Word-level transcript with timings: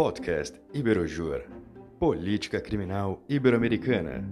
Podcast 0.00 0.58
Iberojur 0.72 1.44
Política 1.98 2.58
Criminal 2.58 3.22
Ibero-Americana 3.28 4.24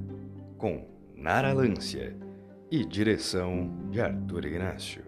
com 0.56 0.88
Nara 1.15 1.53
Lância 1.53 2.17
e 2.71 2.87
direção 2.87 3.69
de 3.91 4.01
Arthur 4.01 4.46
Ignacio. 4.46 5.04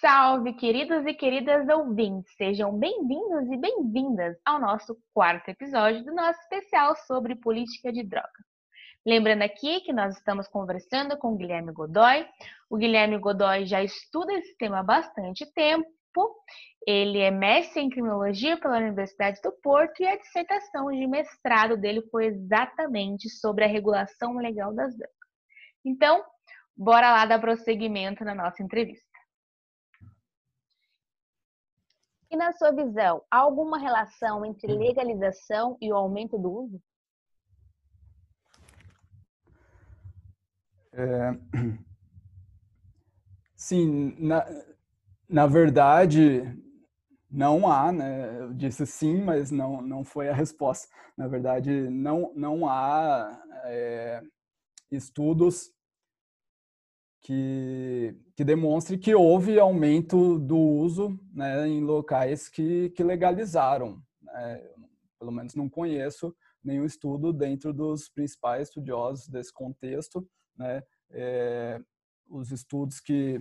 Salve, 0.00 0.54
queridos 0.54 1.04
e 1.04 1.12
queridas 1.12 1.68
ouvintes! 1.68 2.34
Sejam 2.38 2.78
bem-vindos 2.78 3.52
e 3.52 3.56
bem-vindas 3.58 4.38
ao 4.46 4.58
nosso 4.58 4.96
quarto 5.12 5.50
episódio 5.50 6.02
do 6.02 6.14
nosso 6.14 6.40
especial 6.40 6.96
sobre 6.96 7.36
política 7.36 7.92
de 7.92 8.02
drogas. 8.04 8.47
Lembrando 9.08 9.40
aqui 9.40 9.80
que 9.80 9.90
nós 9.90 10.18
estamos 10.18 10.46
conversando 10.48 11.16
com 11.16 11.32
o 11.32 11.34
Guilherme 11.34 11.72
Godoy. 11.72 12.28
O 12.68 12.76
Guilherme 12.76 13.16
Godoy 13.16 13.64
já 13.64 13.82
estuda 13.82 14.34
esse 14.34 14.54
tema 14.58 14.80
há 14.80 14.82
bastante 14.82 15.50
tempo. 15.54 15.88
Ele 16.86 17.18
é 17.18 17.30
mestre 17.30 17.80
em 17.80 17.88
criminologia 17.88 18.60
pela 18.60 18.76
Universidade 18.76 19.40
do 19.40 19.50
Porto 19.62 20.02
e 20.02 20.06
a 20.06 20.18
dissertação 20.18 20.90
de 20.90 21.06
mestrado 21.06 21.74
dele 21.78 22.02
foi 22.10 22.26
exatamente 22.26 23.30
sobre 23.30 23.64
a 23.64 23.66
regulação 23.66 24.36
legal 24.36 24.74
das 24.74 24.94
drogas. 24.94 25.16
Então, 25.82 26.22
bora 26.76 27.10
lá 27.10 27.24
dar 27.24 27.40
prosseguimento 27.40 28.22
na 28.26 28.34
nossa 28.34 28.62
entrevista. 28.62 29.08
E 32.30 32.36
na 32.36 32.52
sua 32.52 32.72
visão, 32.72 33.22
há 33.30 33.38
alguma 33.38 33.78
relação 33.78 34.44
entre 34.44 34.70
legalização 34.70 35.78
e 35.80 35.90
o 35.90 35.96
aumento 35.96 36.36
do 36.36 36.52
uso? 36.52 36.82
É, 40.98 41.38
sim, 43.54 44.16
na, 44.18 44.44
na 45.28 45.46
verdade, 45.46 46.42
não 47.30 47.70
há, 47.70 47.92
né? 47.92 48.40
Eu 48.40 48.52
disse 48.52 48.84
sim, 48.84 49.22
mas 49.22 49.52
não, 49.52 49.80
não 49.80 50.04
foi 50.04 50.28
a 50.28 50.34
resposta. 50.34 50.88
Na 51.16 51.28
verdade, 51.28 51.88
não, 51.88 52.32
não 52.34 52.68
há 52.68 53.40
é, 53.66 54.22
estudos 54.90 55.70
que, 57.20 58.16
que 58.34 58.42
demonstre 58.42 58.98
que 58.98 59.14
houve 59.14 59.56
aumento 59.58 60.36
do 60.36 60.58
uso 60.58 61.16
né, 61.32 61.68
em 61.68 61.80
locais 61.80 62.48
que, 62.48 62.90
que 62.90 63.04
legalizaram. 63.04 64.02
Né? 64.20 64.68
Pelo 65.16 65.30
menos 65.30 65.54
não 65.54 65.68
conheço 65.68 66.34
nenhum 66.64 66.84
estudo 66.84 67.32
dentro 67.32 67.72
dos 67.72 68.08
principais 68.08 68.68
estudiosos 68.68 69.28
desse 69.28 69.52
contexto 69.52 70.28
né? 70.58 70.82
É, 71.10 71.80
os 72.28 72.50
estudos 72.50 73.00
que, 73.00 73.40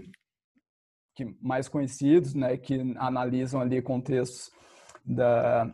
que 1.15 1.25
mais 1.41 1.67
conhecidos, 1.67 2.33
né, 2.33 2.57
que 2.57 2.95
analisam 2.97 3.59
ali 3.59 3.81
contextos 3.81 4.49
da, 5.03 5.73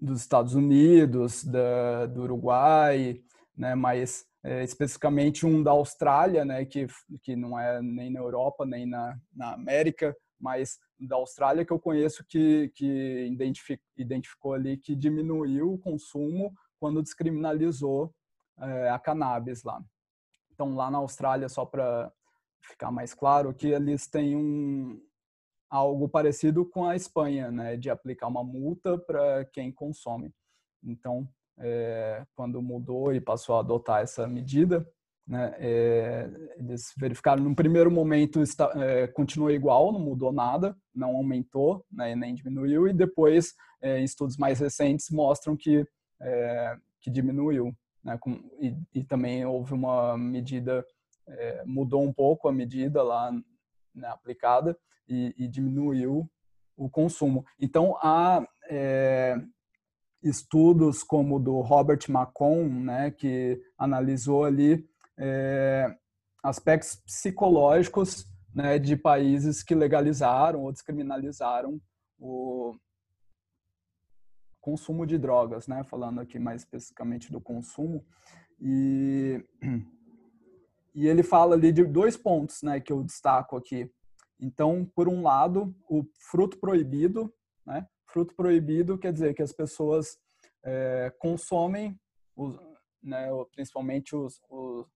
dos 0.00 0.20
Estados 0.20 0.54
Unidos, 0.54 1.44
da, 1.44 2.06
do 2.06 2.22
Uruguai, 2.22 3.20
né, 3.56 3.74
mas 3.74 4.24
é, 4.42 4.62
especificamente 4.62 5.44
um 5.44 5.62
da 5.62 5.72
Austrália, 5.72 6.44
né, 6.44 6.64
que, 6.64 6.86
que 7.22 7.36
não 7.36 7.58
é 7.58 7.82
nem 7.82 8.10
na 8.10 8.20
Europa 8.20 8.64
nem 8.64 8.86
na, 8.86 9.18
na 9.34 9.52
América, 9.52 10.16
mas 10.40 10.78
da 10.98 11.16
Austrália 11.16 11.64
que 11.64 11.72
eu 11.72 11.80
conheço 11.80 12.24
que, 12.26 12.70
que 12.74 13.28
identificou, 13.96 14.54
ali 14.54 14.76
que 14.76 14.94
diminuiu 14.94 15.72
o 15.72 15.78
consumo 15.78 16.52
quando 16.78 17.02
descriminalizou 17.02 18.14
é, 18.60 18.88
a 18.90 18.98
cannabis 18.98 19.62
lá. 19.64 19.82
Então, 20.58 20.74
lá 20.74 20.90
na 20.90 20.98
Austrália, 20.98 21.48
só 21.48 21.64
para 21.64 22.12
ficar 22.60 22.90
mais 22.90 23.14
claro, 23.14 23.54
que 23.54 23.68
eles 23.68 24.08
têm 24.08 24.34
um, 24.34 25.00
algo 25.70 26.08
parecido 26.08 26.66
com 26.66 26.84
a 26.84 26.96
Espanha, 26.96 27.48
né, 27.52 27.76
de 27.76 27.88
aplicar 27.88 28.26
uma 28.26 28.42
multa 28.42 28.98
para 28.98 29.44
quem 29.52 29.70
consome. 29.70 30.34
Então, 30.82 31.28
é, 31.60 32.26
quando 32.34 32.60
mudou 32.60 33.14
e 33.14 33.20
passou 33.20 33.54
a 33.54 33.60
adotar 33.60 34.02
essa 34.02 34.26
medida, 34.26 34.84
né, 35.24 35.54
é, 35.60 36.28
eles 36.56 36.92
verificaram 36.98 37.44
no 37.44 37.54
primeiro 37.54 37.88
momento 37.88 38.42
está, 38.42 38.72
é, 38.74 39.06
continuou 39.06 39.52
igual, 39.52 39.92
não 39.92 40.00
mudou 40.00 40.32
nada, 40.32 40.76
não 40.92 41.14
aumentou, 41.14 41.86
né, 41.88 42.16
nem 42.16 42.34
diminuiu, 42.34 42.88
e 42.88 42.92
depois 42.92 43.54
é, 43.80 44.00
em 44.00 44.04
estudos 44.04 44.36
mais 44.36 44.58
recentes 44.58 45.08
mostram 45.08 45.56
que 45.56 45.86
é, 46.20 46.76
que 47.00 47.12
diminuiu. 47.12 47.72
Né, 48.08 48.16
com, 48.18 48.40
e, 48.58 48.74
e, 48.94 49.04
também 49.04 49.44
houve 49.44 49.74
uma 49.74 50.16
medida, 50.16 50.82
é, 51.26 51.62
mudou 51.66 52.02
um 52.02 52.12
pouco 52.12 52.48
a 52.48 52.52
medida 52.52 53.02
lá 53.02 53.30
né, 53.94 54.08
aplicada 54.08 54.74
e, 55.06 55.34
e, 55.36 55.46
diminuiu 55.46 56.26
o 56.74 56.88
consumo. 56.88 57.44
Então, 57.60 57.98
há 58.02 58.42
é, 58.70 59.36
estudos 60.22 61.02
como 61.02 61.36
o 61.36 61.38
do 61.38 61.60
Robert 61.60 62.00
Macon, 62.08 62.64
né, 62.66 63.10
que 63.10 63.60
analisou 63.76 64.46
ali 64.46 64.88
é, 65.18 65.94
aspectos 66.42 66.96
psicológicos 67.04 68.26
né, 68.54 68.78
de 68.78 68.96
países 68.96 69.62
que 69.62 69.74
legalizaram 69.74 70.62
ou 70.62 70.72
descriminalizaram 70.72 71.78
o, 72.18 72.74
consumo 74.68 75.06
de 75.06 75.16
drogas, 75.16 75.66
né? 75.66 75.82
Falando 75.84 76.20
aqui 76.20 76.38
mais 76.38 76.60
especificamente 76.60 77.32
do 77.32 77.40
consumo. 77.40 78.04
E, 78.60 79.42
e 80.94 81.06
ele 81.06 81.22
fala 81.22 81.54
ali 81.54 81.72
de 81.72 81.84
dois 81.84 82.18
pontos, 82.18 82.62
né? 82.62 82.78
Que 82.78 82.92
eu 82.92 83.02
destaco 83.02 83.56
aqui. 83.56 83.90
Então, 84.38 84.84
por 84.94 85.08
um 85.08 85.22
lado, 85.22 85.74
o 85.88 86.04
fruto 86.18 86.58
proibido, 86.58 87.32
né? 87.64 87.86
Fruto 88.06 88.34
proibido 88.34 88.98
quer 88.98 89.12
dizer 89.12 89.34
que 89.34 89.42
as 89.42 89.52
pessoas 89.52 90.18
é, 90.62 91.10
consomem, 91.18 91.98
os, 92.36 92.58
né, 93.02 93.28
principalmente 93.52 94.14
os, 94.14 94.40
os 94.50 94.86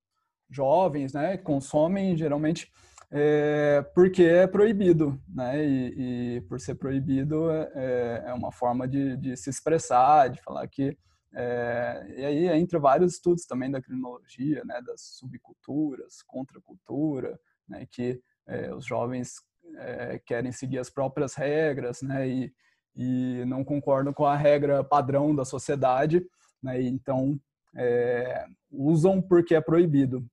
jovens, 0.51 1.13
né, 1.13 1.37
consomem 1.37 2.17
geralmente 2.17 2.71
é, 3.15 3.83
porque 3.95 4.23
é 4.23 4.47
proibido, 4.47 5.21
né? 5.29 5.63
E, 5.63 6.37
e 6.37 6.41
por 6.43 6.59
ser 6.59 6.77
proibido 6.77 7.51
é, 7.51 7.73
é, 7.75 8.23
é 8.29 8.33
uma 8.33 8.51
forma 8.51 8.89
de, 8.89 9.19
de, 9.19 9.37
se 9.37 9.51
expressar, 9.51 10.31
de 10.31 10.41
falar 10.43 10.67
que 10.67 10.97
é, 11.35 12.07
e 12.17 12.25
aí 12.25 12.47
entre 12.49 12.79
vários 12.79 13.15
estudos 13.15 13.45
também 13.45 13.71
da 13.71 13.83
criminologia, 13.83 14.63
né? 14.65 14.81
Das 14.87 15.03
subculturas, 15.19 16.23
contracultura, 16.27 17.39
né? 17.69 17.87
Que 17.91 18.19
é, 18.47 18.75
os 18.75 18.87
jovens 18.87 19.35
é, 19.77 20.19
querem 20.25 20.51
seguir 20.51 20.79
as 20.79 20.89
próprias 20.89 21.35
regras, 21.35 22.01
né? 22.01 22.27
E, 22.27 22.53
e 22.97 23.45
não 23.45 23.63
concordam 23.63 24.15
com 24.15 24.25
a 24.25 24.37
regra 24.37 24.83
padrão 24.83 25.35
da 25.35 25.45
sociedade, 25.45 26.25
né? 26.63 26.81
E 26.81 26.89
então 26.89 27.39
usam 28.71 29.21
porque 29.21 29.55
é 29.55 29.61
proibido. 29.61 30.27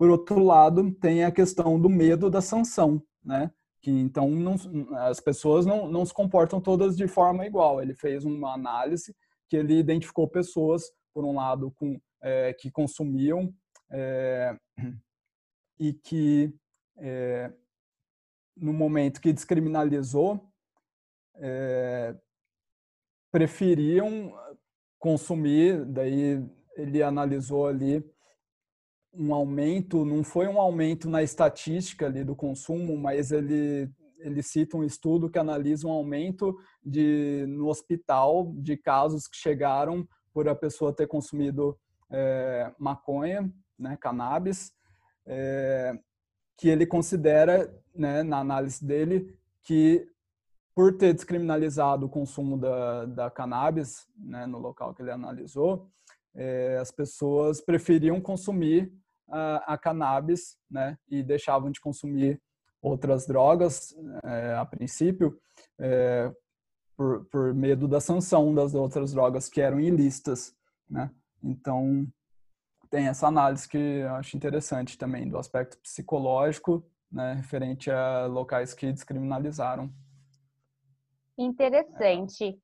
Por 0.00 0.08
outro 0.08 0.42
lado, 0.42 0.90
tem 0.94 1.24
a 1.24 1.30
questão 1.30 1.78
do 1.78 1.90
medo 1.90 2.30
da 2.30 2.40
sanção, 2.40 3.02
né? 3.22 3.52
Que 3.82 3.90
então 3.90 4.30
não, 4.30 4.56
as 4.96 5.20
pessoas 5.20 5.66
não, 5.66 5.90
não 5.90 6.06
se 6.06 6.14
comportam 6.14 6.58
todas 6.58 6.96
de 6.96 7.06
forma 7.06 7.44
igual. 7.44 7.82
Ele 7.82 7.92
fez 7.92 8.24
uma 8.24 8.54
análise 8.54 9.14
que 9.46 9.58
ele 9.58 9.78
identificou 9.78 10.26
pessoas, 10.26 10.90
por 11.12 11.22
um 11.26 11.34
lado, 11.34 11.70
com, 11.72 12.00
é, 12.22 12.54
que 12.54 12.70
consumiam 12.70 13.52
é, 13.90 14.56
e 15.78 15.92
que 15.92 16.50
é, 16.96 17.52
no 18.56 18.72
momento 18.72 19.20
que 19.20 19.34
descriminalizou 19.34 20.50
preferiam 23.30 24.32
consumir. 24.98 25.84
Daí 25.84 26.42
ele 26.74 27.02
analisou 27.02 27.66
ali 27.66 28.02
um 29.12 29.34
aumento, 29.34 30.04
não 30.04 30.22
foi 30.22 30.46
um 30.46 30.60
aumento 30.60 31.08
na 31.08 31.22
estatística 31.22 32.06
ali 32.06 32.24
do 32.24 32.36
consumo, 32.36 32.96
mas 32.96 33.32
ele 33.32 33.90
ele 34.22 34.42
cita 34.42 34.76
um 34.76 34.84
estudo 34.84 35.30
que 35.30 35.38
analisa 35.38 35.86
um 35.86 35.90
aumento 35.90 36.54
de 36.84 37.46
no 37.48 37.68
hospital 37.68 38.52
de 38.56 38.76
casos 38.76 39.26
que 39.26 39.36
chegaram 39.36 40.06
por 40.32 40.46
a 40.48 40.54
pessoa 40.54 40.94
ter 40.94 41.06
consumido 41.06 41.74
é, 42.10 42.70
maconha, 42.78 43.50
né, 43.78 43.96
cannabis, 43.96 44.72
é, 45.26 45.98
que 46.56 46.68
ele 46.68 46.86
considera, 46.86 47.74
né, 47.94 48.22
na 48.22 48.38
análise 48.38 48.84
dele, 48.84 49.34
que 49.62 50.06
por 50.74 50.96
ter 50.96 51.14
descriminalizado 51.14 52.06
o 52.06 52.08
consumo 52.08 52.56
da, 52.56 53.06
da 53.06 53.30
cannabis, 53.30 54.06
né, 54.16 54.46
no 54.46 54.58
local 54.58 54.94
que 54.94 55.02
ele 55.02 55.10
analisou, 55.10 55.88
é, 56.34 56.78
as 56.80 56.90
pessoas 56.90 57.60
preferiam 57.60 58.20
consumir 58.20 58.92
a, 59.30 59.78
cannabis, 59.78 60.58
né, 60.70 60.98
e 61.08 61.22
deixavam 61.22 61.70
de 61.70 61.80
consumir 61.80 62.40
outras 62.82 63.26
drogas, 63.26 63.94
é, 64.24 64.54
a 64.54 64.64
princípio, 64.64 65.38
é, 65.78 66.32
por, 66.96 67.24
por, 67.26 67.54
medo 67.54 67.86
da 67.86 68.00
sanção 68.00 68.54
das 68.54 68.74
outras 68.74 69.12
drogas 69.12 69.48
que 69.48 69.60
eram 69.60 69.80
ilícitas, 69.80 70.54
né. 70.88 71.10
Então, 71.42 72.06
tem 72.90 73.06
essa 73.06 73.28
análise 73.28 73.68
que 73.68 73.78
eu 73.78 74.14
acho 74.14 74.36
interessante 74.36 74.98
também, 74.98 75.28
do 75.28 75.38
aspecto 75.38 75.78
psicológico 75.78 76.84
né, 77.10 77.34
referente 77.34 77.90
a 77.90 78.26
locais 78.26 78.72
que 78.72 78.92
descriminalizaram. 78.92 79.92
Interessante. 81.36 82.58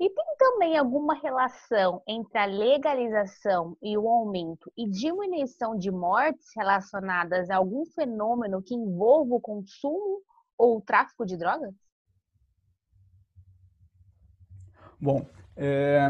E 0.00 0.08
tem 0.08 0.24
também 0.38 0.78
alguma 0.78 1.12
relação 1.12 2.02
entre 2.08 2.38
a 2.38 2.46
legalização 2.46 3.76
e 3.82 3.98
o 3.98 4.08
aumento 4.08 4.72
e 4.74 4.88
diminuição 4.88 5.76
de 5.76 5.90
mortes 5.90 6.46
relacionadas 6.56 7.50
a 7.50 7.56
algum 7.56 7.84
fenômeno 7.84 8.62
que 8.62 8.74
envolva 8.74 9.34
o 9.34 9.40
consumo 9.40 10.22
ou 10.56 10.78
o 10.78 10.80
tráfico 10.80 11.26
de 11.26 11.36
drogas? 11.36 11.74
Bom, 14.98 15.26
é... 15.54 16.06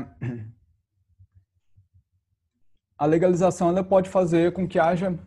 a 2.96 3.06
legalização 3.06 3.70
ela 3.70 3.82
pode 3.82 4.08
fazer 4.08 4.52
com 4.52 4.68
que 4.68 4.78
haja 4.78 5.18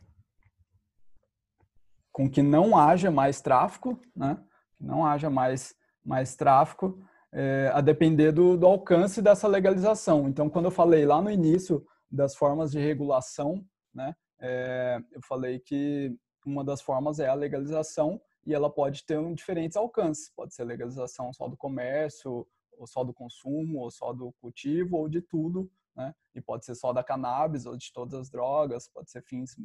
com 2.14 2.30
que 2.30 2.42
não 2.42 2.78
haja 2.78 3.12
mais 3.12 3.42
tráfico, 3.42 4.00
né? 4.16 4.42
Não 4.80 5.06
haja 5.06 5.30
mais 5.30 5.76
mais 6.06 6.34
tráfico 6.36 7.04
é, 7.34 7.72
a 7.74 7.82
depender 7.82 8.32
do, 8.32 8.56
do, 8.56 8.66
alcance 8.68 9.22
dessa 9.22 9.48
legalização. 9.48 10.30
Então, 10.30 10.50
quando 10.50 10.66
eu 10.66 10.72
falei 10.72 11.06
lá 11.06 11.22
no 11.22 11.32
início 11.32 11.86
das 12.10 12.36
formas 12.36 12.72
de 12.72 12.80
regulação, 12.80 13.66
né, 13.94 14.16
é, 14.40 15.02
eu 15.12 15.22
falei 15.24 15.60
que 15.60 16.16
uma 16.46 16.64
das 16.64 16.82
formas 16.82 17.20
é 17.20 17.28
a 17.28 17.34
legalização 17.34 18.22
e 18.46 18.54
ela 18.54 18.70
pode 18.70 19.04
ter 19.06 19.18
um 19.18 19.34
diferentes 19.34 19.76
alcances. 19.76 20.30
Pode 20.36 20.54
ser 20.54 20.64
legalização 20.64 21.34
só 21.34 21.48
do 21.48 21.58
comércio, 21.58 22.46
ou 22.78 22.86
só 22.86 23.04
do 23.04 23.14
consumo, 23.14 23.80
ou 23.80 23.90
só 23.90 24.14
do 24.14 24.32
cultivo, 24.34 24.98
ou 24.98 25.10
de 25.10 25.22
tudo, 25.22 25.72
né? 25.96 26.14
E 26.36 26.42
pode 26.42 26.66
ser 26.66 26.76
só 26.76 26.94
da 26.94 27.04
cannabis 27.04 27.66
ou 27.66 27.78
de 27.78 27.92
todas 27.92 28.14
as 28.14 28.30
drogas, 28.30 28.88
pode 28.88 29.10
ser 29.10 29.24
fins 29.24 29.56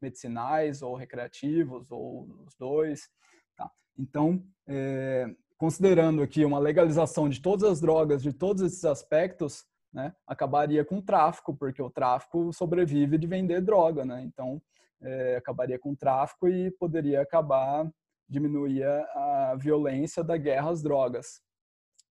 medicinais 0.00 0.82
ou 0.82 0.94
recreativos, 0.96 1.90
ou 1.90 2.26
os 2.46 2.54
dois. 2.56 3.08
Tá? 3.56 3.70
Então, 3.98 4.44
é, 4.66 5.26
considerando 5.64 6.22
aqui 6.22 6.44
uma 6.44 6.58
legalização 6.58 7.26
de 7.26 7.40
todas 7.40 7.64
as 7.64 7.80
drogas, 7.80 8.22
de 8.22 8.34
todos 8.34 8.60
esses 8.60 8.84
aspectos, 8.84 9.64
né, 9.90 10.14
acabaria 10.26 10.84
com 10.84 10.98
o 10.98 11.02
tráfico, 11.02 11.56
porque 11.56 11.80
o 11.80 11.88
tráfico 11.88 12.52
sobrevive 12.52 13.16
de 13.16 13.26
vender 13.26 13.62
droga, 13.62 14.04
né? 14.04 14.22
Então, 14.24 14.60
é, 15.00 15.36
acabaria 15.36 15.78
com 15.78 15.92
o 15.92 15.96
tráfico 15.96 16.46
e 16.48 16.70
poderia 16.72 17.22
acabar, 17.22 17.90
diminuir 18.28 18.84
a 18.84 19.56
violência 19.58 20.22
da 20.22 20.36
guerra 20.36 20.68
às 20.68 20.82
drogas. 20.82 21.40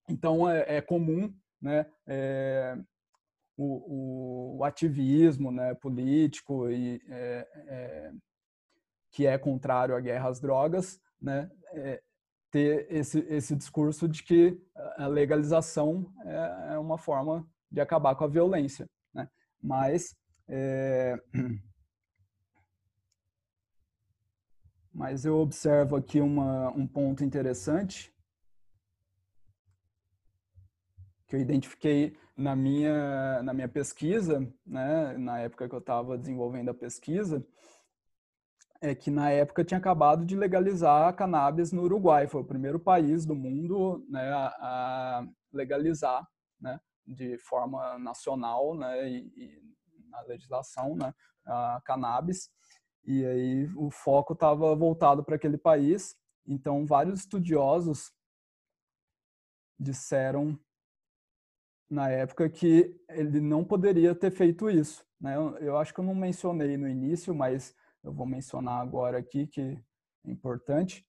Então, 0.10 0.50
é, 0.50 0.78
é 0.78 0.82
comum, 0.82 1.32
né, 1.62 1.86
é, 2.08 2.76
o, 3.56 4.58
o, 4.58 4.64
ativismo 4.64 5.52
né, 5.52 5.76
político 5.76 6.72
e 6.72 7.00
é, 7.08 7.48
é, 7.68 8.12
que 9.12 9.28
é 9.28 9.38
contrário 9.38 9.96
à 9.96 10.00
guerra 10.00 10.28
às 10.28 10.40
drogas, 10.40 11.00
né, 11.22 11.52
é, 11.74 12.02
ter 12.54 12.86
esse, 12.92 13.18
esse 13.22 13.56
discurso 13.56 14.08
de 14.08 14.22
que 14.22 14.62
a 14.96 15.08
legalização 15.08 16.14
é, 16.24 16.76
é 16.76 16.78
uma 16.78 17.00
forma 17.00 17.50
de 17.72 17.82
acabar 17.82 18.14
com 18.14 18.26
a 18.26 18.28
violência. 18.28 18.88
Né? 19.12 19.28
Mas, 19.60 20.16
é, 20.48 21.16
mas 24.94 25.26
eu 25.26 25.38
observo 25.38 25.96
aqui 25.96 26.22
uma, 26.22 26.70
um 26.70 26.86
ponto 26.86 27.24
interessante 27.24 28.14
que 31.26 31.36
eu 31.36 31.40
identifiquei 31.40 32.16
na 32.38 32.56
minha, 32.56 33.42
na 33.42 33.52
minha 33.52 33.68
pesquisa, 33.68 34.48
né, 34.64 35.18
na 35.18 35.40
época 35.40 35.68
que 35.68 35.74
eu 35.74 35.80
estava 35.80 36.20
desenvolvendo 36.20 36.70
a 36.70 36.74
pesquisa, 36.76 37.44
é 38.84 38.94
que 38.94 39.10
na 39.10 39.32
época 39.32 39.64
tinha 39.64 39.78
acabado 39.78 40.26
de 40.26 40.36
legalizar 40.36 41.08
a 41.08 41.14
cannabis 41.14 41.72
no 41.72 41.84
Uruguai. 41.84 42.28
Foi 42.28 42.42
o 42.42 42.46
primeiro 42.46 42.78
país 42.78 43.26
do 43.26 43.34
mundo 43.34 44.06
né, 44.10 44.30
a, 44.34 45.26
legalizar 45.54 46.28
né, 46.60 46.78
de 47.08 47.38
forma 47.38 47.98
nacional 47.98 48.76
né, 48.76 49.10
e, 49.10 49.32
e 49.38 49.62
na 50.10 50.20
legislação 50.24 50.98
né, 50.98 51.14
a 51.46 51.82
cannabis. 51.86 52.50
E 53.06 53.26
aí 53.26 53.72
o 53.78 53.90
foco 53.90 54.34
estava 54.34 54.76
voltado 54.76 55.24
para 55.24 55.38
aquele 55.38 55.58
país. 55.58 56.18
Então, 56.46 56.86
vários 56.86 57.22
estudiosos 57.22 58.12
disseram 59.80 60.60
na 61.90 62.10
época 62.10 62.50
que 62.50 63.00
ele 63.08 63.40
não 63.40 63.64
poderia 63.64 64.14
ter 64.14 64.32
feito 64.32 64.70
isso. 64.70 65.06
Né? 65.22 65.38
Eu, 65.38 65.58
eu 65.60 65.78
acho 65.78 65.94
que 65.94 66.02
eu 66.02 66.06
não 66.06 66.14
mencionei 66.14 66.76
no 66.76 66.90
início, 66.90 67.34
mas 67.34 67.74
eu 68.04 68.12
vou 68.12 68.26
mencionar 68.26 68.82
agora 68.82 69.18
aqui 69.18 69.48
que 69.48 69.62
é 69.62 70.32
importante 70.32 71.06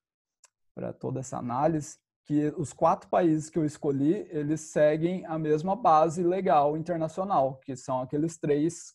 para 0.74 0.92
toda 0.92 1.20
essa 1.20 1.38
análise, 1.38 1.98
que 2.24 2.52
os 2.56 2.72
quatro 2.72 3.08
países 3.08 3.50
que 3.50 3.58
eu 3.58 3.64
escolhi, 3.64 4.26
eles 4.30 4.60
seguem 4.62 5.24
a 5.26 5.38
mesma 5.38 5.76
base 5.76 6.22
legal 6.22 6.76
internacional, 6.76 7.56
que 7.58 7.76
são 7.76 8.00
aqueles 8.00 8.38
três 8.38 8.94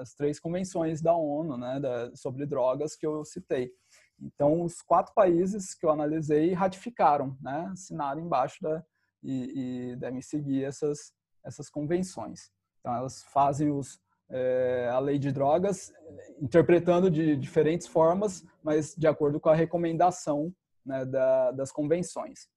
as 0.00 0.14
três 0.14 0.38
convenções 0.38 1.00
da 1.00 1.14
ONU, 1.14 1.56
né, 1.56 1.80
da, 1.80 2.14
sobre 2.14 2.46
drogas 2.46 2.94
que 2.94 3.06
eu 3.06 3.24
citei. 3.24 3.72
Então, 4.20 4.62
os 4.62 4.80
quatro 4.80 5.12
países 5.14 5.74
que 5.74 5.84
eu 5.84 5.90
analisei 5.90 6.52
ratificaram, 6.52 7.36
né, 7.40 7.68
assinaram 7.72 8.20
embaixo 8.20 8.62
da, 8.62 8.84
e, 9.22 9.90
e 9.92 9.96
devem 9.96 10.22
seguir 10.22 10.64
essas, 10.64 11.12
essas 11.44 11.68
convenções. 11.68 12.50
Então, 12.80 12.94
elas 12.94 13.24
fazem 13.24 13.70
os, 13.70 14.00
é, 14.30 14.88
a 14.92 14.98
lei 14.98 15.18
de 15.18 15.30
drogas, 15.32 15.92
interpretando 16.40 17.10
de 17.10 17.36
diferentes 17.36 17.86
formas, 17.86 18.44
mas 18.62 18.94
de 18.94 19.06
acordo 19.06 19.40
com 19.40 19.48
a 19.48 19.54
recomendação 19.54 20.52
né, 20.84 21.04
da, 21.04 21.52
das 21.52 21.72
convenções, 21.72 22.48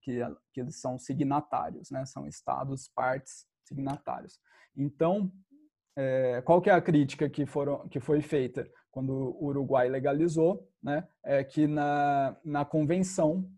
que, 0.00 0.20
que 0.52 0.60
eles 0.60 0.80
são 0.80 0.98
signatários, 0.98 1.90
né, 1.90 2.04
são 2.04 2.26
estados, 2.26 2.88
partes 2.94 3.46
signatários. 3.64 4.38
Então, 4.76 5.32
é, 5.96 6.42
qual 6.42 6.60
que 6.60 6.68
é 6.68 6.72
a 6.72 6.82
crítica 6.82 7.28
que, 7.30 7.46
foram, 7.46 7.88
que 7.88 8.00
foi 8.00 8.20
feita 8.20 8.68
quando 8.90 9.12
o 9.12 9.46
Uruguai 9.46 9.88
legalizou? 9.88 10.68
Né, 10.82 11.06
é 11.24 11.42
que 11.42 11.66
na, 11.66 12.36
na 12.44 12.64
convenção 12.64 13.50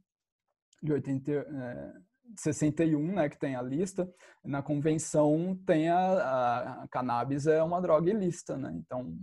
de 0.83 0.93
80, 0.93 1.33
é, 1.33 1.93
61, 2.37 3.15
né, 3.15 3.29
que 3.29 3.39
tem 3.39 3.55
a 3.55 3.63
lista, 3.63 4.11
na 4.45 4.63
convenção 4.63 5.57
tem 5.67 5.89
a, 5.89 5.99
a, 5.99 6.83
a 6.83 6.89
cannabis 6.89 7.47
é 7.47 7.63
uma 7.63 7.81
droga 7.81 8.11
ilícita, 8.11 8.57
né? 8.57 8.73
Então, 8.75 9.17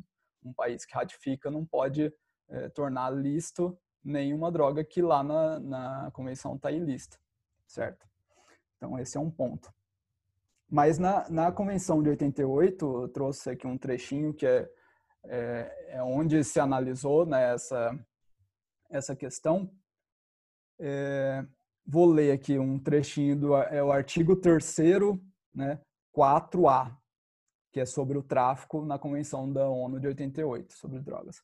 um 0.44 0.54
país 0.54 0.86
que 0.86 0.94
ratifica 0.94 1.50
não 1.50 1.66
pode 1.66 2.14
é, 2.50 2.70
tornar 2.70 3.10
lícito 3.10 3.78
nenhuma 4.04 4.52
droga 4.52 4.84
que 4.84 5.02
lá 5.02 5.24
na, 5.24 5.60
na 5.60 6.12
convenção 6.12 6.56
está 6.56 6.72
ilícita, 6.72 7.18
certo? 7.68 8.06
Então, 8.78 9.00
esse 9.00 9.18
é 9.18 9.20
um 9.20 9.32
ponto. 9.32 9.74
Mas 10.70 10.98
na, 10.98 11.30
na 11.30 11.52
convenção 11.52 12.02
de 12.02 12.10
88, 12.10 13.04
eu 13.04 13.08
trouxe 13.10 13.50
aqui 13.50 13.68
um 13.68 13.78
trechinho 13.78 14.34
que 14.34 14.46
é, 14.46 14.70
é, 15.26 15.96
é 15.96 16.04
onde 16.04 16.44
se 16.44 16.60
analisou 16.60 17.26
né, 17.26 17.54
essa, 17.54 17.98
essa 18.90 19.16
questão. 19.16 19.72
É, 20.80 21.46
Vou 21.86 22.06
ler 22.06 22.32
aqui 22.32 22.58
um 22.58 22.80
trechinho 22.80 23.36
do 23.36 23.56
é 23.56 23.84
o 23.84 23.92
artigo 23.92 24.38
3 24.38 24.78
né, 25.54 25.80
4A, 26.16 26.96
que 27.72 27.80
é 27.80 27.86
sobre 27.86 28.18
o 28.18 28.24
tráfico 28.24 28.86
na 28.86 28.98
Convenção 28.98 29.52
da 29.52 29.68
ONU 29.68 30.00
de 30.00 30.08
88 30.08 30.74
sobre 30.74 31.00
drogas. 31.00 31.42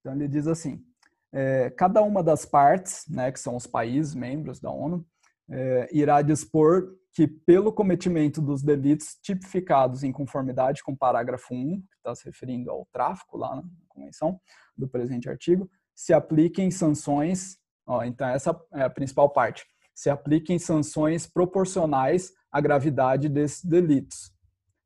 Então 0.00 0.12
ele 0.12 0.26
diz 0.26 0.48
assim: 0.48 0.84
é, 1.32 1.70
cada 1.70 2.02
uma 2.02 2.22
das 2.22 2.44
partes, 2.44 3.04
né, 3.08 3.30
que 3.30 3.38
são 3.38 3.54
os 3.54 3.66
países 3.66 4.14
membros 4.14 4.58
da 4.58 4.70
ONU, 4.70 5.06
é, 5.48 5.88
irá 5.92 6.20
dispor 6.20 6.96
que 7.12 7.28
pelo 7.28 7.72
cometimento 7.72 8.42
dos 8.42 8.62
delitos 8.62 9.16
tipificados 9.22 10.02
em 10.02 10.12
conformidade 10.12 10.82
com 10.82 10.92
o 10.92 10.96
parágrafo 10.96 11.54
1, 11.54 11.80
que 11.80 11.96
está 11.96 12.14
se 12.14 12.24
referindo 12.24 12.70
ao 12.70 12.86
tráfico 12.92 13.38
lá 13.38 13.54
na 13.54 13.62
convenção 13.88 14.38
do 14.76 14.88
presente 14.88 15.28
artigo, 15.28 15.70
se 15.94 16.12
apliquem 16.12 16.70
sanções. 16.70 17.56
Ó, 17.86 18.02
então 18.02 18.28
essa 18.28 18.60
é 18.74 18.82
a 18.82 18.90
principal 18.90 19.30
parte 19.30 19.64
se 19.96 20.10
apliquem 20.10 20.58
sanções 20.58 21.26
proporcionais 21.26 22.34
à 22.52 22.60
gravidade 22.60 23.30
desses 23.30 23.64
delitos, 23.64 24.30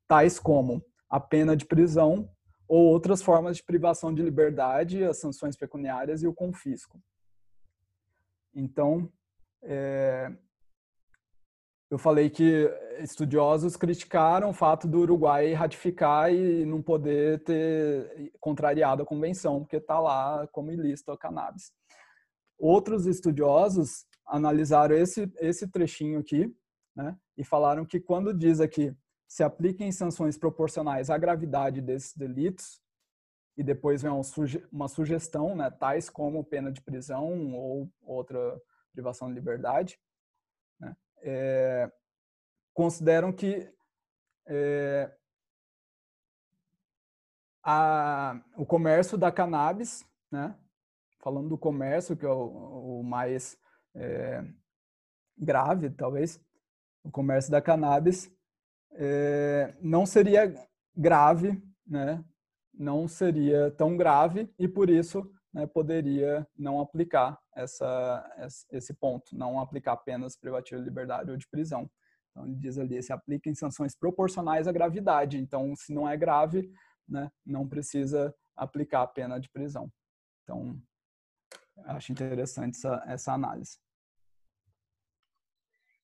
tais 0.06 0.38
como 0.38 0.84
a 1.10 1.18
pena 1.18 1.56
de 1.56 1.66
prisão 1.66 2.30
ou 2.68 2.86
outras 2.86 3.20
formas 3.20 3.56
de 3.56 3.64
privação 3.64 4.14
de 4.14 4.22
liberdade, 4.22 5.02
as 5.02 5.18
sanções 5.18 5.56
pecuniárias 5.56 6.22
e 6.22 6.28
o 6.28 6.32
confisco. 6.32 7.02
Então, 8.54 9.12
é, 9.64 10.32
eu 11.90 11.98
falei 11.98 12.30
que 12.30 12.70
estudiosos 13.00 13.76
criticaram 13.76 14.50
o 14.50 14.54
fato 14.54 14.86
do 14.86 15.00
Uruguai 15.00 15.52
ratificar 15.54 16.32
e 16.32 16.64
não 16.64 16.80
poder 16.80 17.42
ter 17.42 18.32
contrariado 18.38 19.02
a 19.02 19.06
convenção, 19.06 19.58
porque 19.58 19.78
está 19.78 19.98
lá 19.98 20.46
como 20.52 20.70
ilícito 20.70 21.10
a 21.10 21.18
cannabis. 21.18 21.72
Outros 22.56 23.06
estudiosos 23.06 24.08
analisaram 24.30 24.94
esse, 24.96 25.30
esse 25.38 25.68
trechinho 25.68 26.20
aqui 26.20 26.54
né, 26.94 27.18
e 27.36 27.44
falaram 27.44 27.84
que 27.84 28.00
quando 28.00 28.32
diz 28.32 28.60
aqui 28.60 28.94
se 29.26 29.42
apliquem 29.42 29.92
sanções 29.92 30.38
proporcionais 30.38 31.10
à 31.10 31.18
gravidade 31.18 31.80
desses 31.80 32.16
delitos, 32.16 32.80
e 33.56 33.62
depois 33.62 34.02
vem 34.02 34.10
uma 34.72 34.88
sugestão, 34.88 35.54
né, 35.54 35.70
tais 35.70 36.08
como 36.08 36.44
pena 36.44 36.72
de 36.72 36.80
prisão 36.80 37.52
ou 37.54 37.92
outra 38.00 38.60
privação 38.92 39.28
de 39.28 39.34
liberdade, 39.34 40.00
né, 40.80 40.96
é, 41.22 41.92
consideram 42.72 43.32
que 43.32 43.70
é, 44.46 45.14
a, 47.62 48.40
o 48.56 48.64
comércio 48.64 49.18
da 49.18 49.30
cannabis, 49.30 50.04
né, 50.30 50.56
falando 51.18 51.50
do 51.50 51.58
comércio, 51.58 52.16
que 52.16 52.24
é 52.24 52.30
o, 52.30 53.00
o 53.00 53.04
mais 53.04 53.59
é, 53.94 54.44
grave, 55.36 55.90
talvez, 55.90 56.40
o 57.02 57.10
comércio 57.10 57.50
da 57.50 57.60
cannabis, 57.60 58.30
é, 58.92 59.74
não 59.80 60.04
seria 60.04 60.54
grave, 60.96 61.62
né? 61.86 62.24
não 62.72 63.06
seria 63.06 63.70
tão 63.72 63.96
grave 63.96 64.52
e 64.58 64.66
por 64.66 64.88
isso 64.88 65.30
né, 65.52 65.66
poderia 65.66 66.46
não 66.56 66.80
aplicar 66.80 67.38
essa, 67.54 68.58
esse 68.70 68.94
ponto, 68.94 69.36
não 69.36 69.60
aplicar 69.60 69.92
apenas 69.92 70.36
privativa 70.36 70.80
de 70.80 70.88
liberdade 70.88 71.30
ou 71.30 71.36
de 71.36 71.48
prisão. 71.48 71.90
Então, 72.30 72.46
ele 72.46 72.56
diz 72.56 72.78
ali, 72.78 73.02
se 73.02 73.12
aplica 73.12 73.50
em 73.50 73.54
sanções 73.54 73.94
proporcionais 73.94 74.68
à 74.68 74.72
gravidade. 74.72 75.36
Então, 75.36 75.74
se 75.74 75.92
não 75.92 76.08
é 76.08 76.16
grave, 76.16 76.70
né, 77.08 77.30
não 77.44 77.68
precisa 77.68 78.34
aplicar 78.56 79.02
a 79.02 79.06
pena 79.06 79.38
de 79.38 79.50
prisão. 79.50 79.90
Então, 80.42 80.80
acho 81.86 82.12
interessante 82.12 82.76
essa, 82.76 83.04
essa 83.06 83.32
análise. 83.32 83.78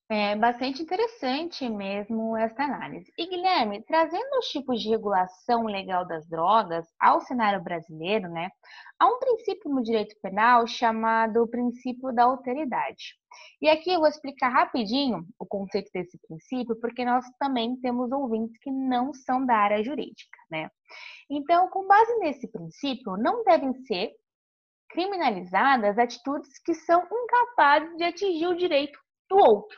É 0.09 0.37
bastante 0.37 0.81
interessante 0.81 1.67
mesmo 1.69 2.37
essa 2.37 2.63
análise. 2.63 3.11
E 3.17 3.27
Guilherme, 3.27 3.83
trazendo 3.83 4.37
os 4.39 4.47
tipos 4.47 4.81
de 4.81 4.87
regulação 4.87 5.63
legal 5.63 6.07
das 6.07 6.25
drogas 6.29 6.87
ao 6.97 7.19
cenário 7.19 7.61
brasileiro, 7.61 8.29
né, 8.29 8.49
há 8.97 9.05
um 9.05 9.19
princípio 9.19 9.69
no 9.69 9.83
direito 9.83 10.15
penal 10.21 10.65
chamado 10.65 11.45
princípio 11.49 12.13
da 12.13 12.23
alteridade. 12.23 13.17
E 13.61 13.67
aqui 13.67 13.91
eu 13.91 13.99
vou 13.99 14.07
explicar 14.07 14.47
rapidinho 14.47 15.25
o 15.37 15.45
conceito 15.45 15.91
desse 15.93 16.17
princípio, 16.25 16.79
porque 16.79 17.03
nós 17.03 17.25
também 17.37 17.75
temos 17.81 18.09
ouvintes 18.09 18.57
que 18.59 18.71
não 18.71 19.13
são 19.13 19.45
da 19.45 19.57
área 19.57 19.83
jurídica, 19.83 20.37
né? 20.49 20.69
Então, 21.29 21.69
com 21.69 21.85
base 21.85 22.17
nesse 22.19 22.49
princípio, 22.49 23.17
não 23.17 23.43
devem 23.43 23.73
ser 23.83 24.13
criminalizadas 24.97 25.99
atitudes 25.99 26.57
que 26.65 26.73
são 26.73 27.07
incapazes 27.11 27.95
de 27.97 28.03
atingir 28.03 28.47
o 28.47 28.57
direito 28.57 28.99
do 29.29 29.37
outro. 29.37 29.77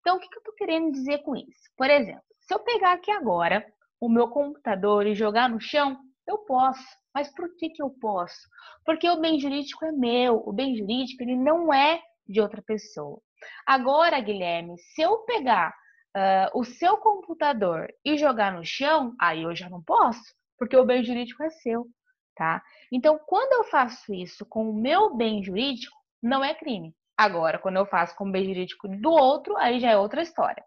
Então, 0.00 0.16
o 0.16 0.18
que 0.18 0.26
eu 0.26 0.38
estou 0.38 0.54
querendo 0.54 0.90
dizer 0.90 1.18
com 1.18 1.36
isso? 1.36 1.70
Por 1.76 1.88
exemplo, 1.88 2.24
se 2.40 2.52
eu 2.52 2.58
pegar 2.58 2.94
aqui 2.94 3.12
agora 3.12 3.64
o 4.00 4.08
meu 4.08 4.28
computador 4.28 5.06
e 5.06 5.14
jogar 5.14 5.48
no 5.48 5.60
chão, 5.60 5.96
eu 6.26 6.38
posso. 6.38 6.84
Mas 7.14 7.32
por 7.32 7.48
que, 7.56 7.70
que 7.70 7.80
eu 7.80 7.90
posso? 7.90 8.40
Porque 8.84 9.08
o 9.08 9.20
bem 9.20 9.38
jurídico 9.38 9.84
é 9.84 9.92
meu. 9.92 10.42
O 10.44 10.52
bem 10.52 10.76
jurídico 10.76 11.22
ele 11.22 11.36
não 11.36 11.72
é 11.72 12.00
de 12.26 12.40
outra 12.40 12.60
pessoa. 12.60 13.20
Agora, 13.64 14.18
Guilherme, 14.18 14.76
se 14.78 15.00
eu 15.00 15.18
pegar 15.18 15.72
uh, 16.16 16.58
o 16.58 16.64
seu 16.64 16.96
computador 16.96 17.86
e 18.04 18.18
jogar 18.18 18.52
no 18.52 18.64
chão, 18.64 19.14
aí 19.20 19.44
eu 19.44 19.54
já 19.54 19.70
não 19.70 19.80
posso, 19.80 20.24
porque 20.58 20.76
o 20.76 20.84
bem 20.84 21.04
jurídico 21.04 21.44
é 21.44 21.50
seu, 21.50 21.86
tá? 22.36 22.62
Então, 22.92 23.18
quando 23.26 23.52
eu 23.52 23.64
faço 23.64 24.14
isso 24.14 24.46
com 24.46 24.70
o 24.70 24.74
meu 24.74 25.16
bem 25.16 25.42
jurídico, 25.42 25.96
não 26.22 26.44
é 26.44 26.54
crime. 26.54 26.94
Agora, 27.16 27.58
quando 27.58 27.76
eu 27.76 27.86
faço 27.86 28.14
com 28.14 28.28
o 28.28 28.30
bem 28.30 28.44
jurídico 28.44 28.86
do 28.88 29.10
outro, 29.10 29.56
aí 29.56 29.80
já 29.80 29.90
é 29.90 29.96
outra 29.96 30.22
história, 30.22 30.62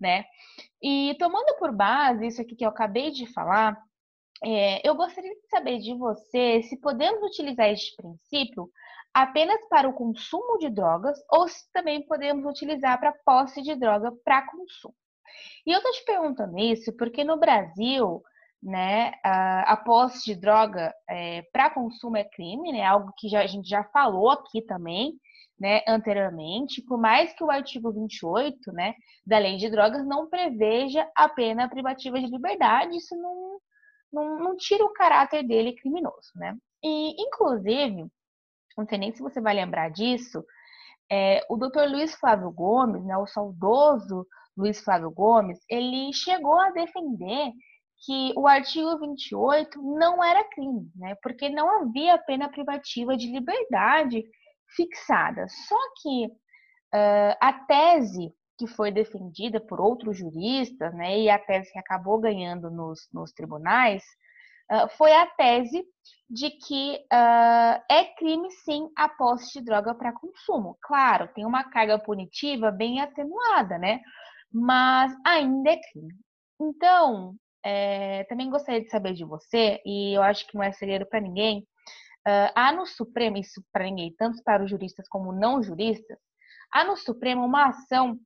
né? 0.00 0.24
E 0.82 1.14
tomando 1.18 1.56
por 1.58 1.72
base 1.72 2.26
isso 2.26 2.40
aqui 2.40 2.56
que 2.56 2.64
eu 2.64 2.70
acabei 2.70 3.10
de 3.10 3.30
falar, 3.32 3.76
é, 4.42 4.86
eu 4.88 4.94
gostaria 4.94 5.34
de 5.34 5.46
saber 5.48 5.78
de 5.78 5.94
você 5.94 6.62
se 6.62 6.80
podemos 6.80 7.22
utilizar 7.22 7.68
este 7.68 7.94
princípio 7.94 8.70
apenas 9.12 9.60
para 9.68 9.88
o 9.88 9.92
consumo 9.92 10.56
de 10.58 10.70
drogas 10.70 11.18
ou 11.30 11.46
se 11.46 11.70
também 11.72 12.06
podemos 12.06 12.46
utilizar 12.46 12.98
para 12.98 13.12
posse 13.24 13.60
de 13.60 13.74
droga 13.74 14.10
para 14.24 14.46
consumo. 14.46 14.94
E 15.66 15.72
eu 15.72 15.78
estou 15.78 15.92
te 15.92 16.04
perguntando 16.04 16.58
isso 16.58 16.96
porque 16.96 17.22
no 17.22 17.38
Brasil, 17.38 18.22
né, 18.62 19.12
a, 19.24 19.76
posse 19.76 20.24
de 20.24 20.34
droga 20.34 20.94
é, 21.08 21.42
para 21.52 21.70
consumo 21.70 22.16
é 22.16 22.24
crime, 22.24 22.72
né, 22.72 22.84
algo 22.84 23.12
que 23.16 23.28
já, 23.28 23.40
a 23.40 23.46
gente 23.46 23.68
já 23.68 23.84
falou 23.84 24.30
aqui 24.30 24.60
também, 24.62 25.14
né, 25.58 25.82
anteriormente, 25.86 26.82
por 26.82 26.98
mais 26.98 27.32
que 27.32 27.44
o 27.44 27.50
artigo 27.50 27.92
28 27.92 28.72
né, 28.72 28.94
da 29.26 29.38
lei 29.38 29.56
de 29.56 29.70
drogas 29.70 30.06
não 30.06 30.28
preveja 30.28 31.06
a 31.14 31.28
pena 31.28 31.68
privativa 31.68 32.18
de 32.18 32.26
liberdade, 32.26 32.96
isso 32.96 33.14
não, 33.16 33.58
não, 34.12 34.38
não 34.38 34.56
tira 34.56 34.84
o 34.84 34.92
caráter 34.92 35.42
dele 35.42 35.74
criminoso. 35.74 36.30
Né? 36.34 36.56
E, 36.82 37.22
inclusive, 37.22 38.06
não 38.76 38.86
sei 38.86 38.98
nem 38.98 39.12
se 39.12 39.22
você 39.22 39.40
vai 39.40 39.54
lembrar 39.54 39.90
disso, 39.90 40.42
é, 41.10 41.44
o 41.48 41.56
doutor 41.56 41.88
Luiz 41.88 42.14
Flávio 42.14 42.50
Gomes, 42.50 43.04
né, 43.04 43.16
o 43.16 43.26
saudoso 43.26 44.26
Luiz 44.56 44.80
Flávio 44.80 45.10
Gomes, 45.10 45.58
ele 45.68 46.12
chegou 46.12 46.58
a 46.60 46.70
defender 46.70 47.52
que 48.00 48.32
o 48.36 48.46
artigo 48.46 48.98
28 48.98 49.80
não 49.82 50.24
era 50.24 50.44
crime, 50.44 50.90
né, 50.96 51.14
porque 51.22 51.48
não 51.48 51.82
havia 51.82 52.18
pena 52.18 52.48
privativa 52.48 53.16
de 53.16 53.30
liberdade 53.30 54.24
fixada. 54.74 55.46
Só 55.48 55.76
que 56.00 56.26
uh, 56.26 57.36
a 57.40 57.52
tese 57.66 58.32
que 58.58 58.66
foi 58.66 58.90
defendida 58.90 59.60
por 59.60 59.80
outros 59.80 60.18
juristas, 60.18 60.94
né, 60.94 61.18
e 61.18 61.30
a 61.30 61.38
tese 61.38 61.72
que 61.72 61.78
acabou 61.78 62.18
ganhando 62.18 62.70
nos, 62.70 63.08
nos 63.12 63.32
tribunais, 63.32 64.02
uh, 64.70 64.88
foi 64.96 65.12
a 65.12 65.26
tese 65.26 65.84
de 66.28 66.50
que 66.50 66.96
uh, 67.12 67.82
é 67.90 68.04
crime 68.16 68.50
sim 68.64 68.88
a 68.96 69.08
posse 69.08 69.58
de 69.58 69.64
droga 69.64 69.94
para 69.94 70.12
consumo. 70.12 70.78
Claro, 70.82 71.28
tem 71.34 71.44
uma 71.44 71.64
carga 71.64 71.98
punitiva 71.98 72.70
bem 72.70 73.00
atenuada, 73.00 73.78
né? 73.78 74.00
Mas 74.52 75.14
ainda 75.24 75.70
é 75.70 75.80
crime. 75.90 76.14
Então, 76.60 77.34
é, 77.64 78.24
também 78.24 78.50
gostaria 78.50 78.80
de 78.82 78.90
saber 78.90 79.14
de 79.14 79.24
você, 79.24 79.80
e 79.84 80.16
eu 80.16 80.22
acho 80.22 80.46
que 80.46 80.54
não 80.54 80.62
é 80.62 80.72
segredo 80.72 81.06
para 81.06 81.20
ninguém, 81.20 81.66
Uh, 82.20 82.52
há 82.54 82.70
no 82.70 82.84
Supremo, 82.84 83.38
isso 83.38 83.64
para 83.72 83.84
ninguém, 83.84 84.14
tanto 84.18 84.42
para 84.44 84.62
os 84.62 84.70
juristas 84.70 85.08
como 85.08 85.32
não 85.32 85.62
juristas, 85.62 86.18
há 86.70 86.84
no 86.84 86.94
Supremo 86.94 87.44
uma 87.46 87.68
ação 87.68 88.18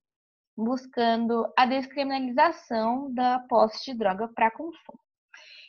buscando 0.57 1.47
a 1.57 1.65
descriminalização 1.65 3.13
da 3.15 3.39
posse 3.49 3.85
de 3.85 3.97
droga 3.97 4.29
para 4.35 4.51
consumo. 4.51 4.99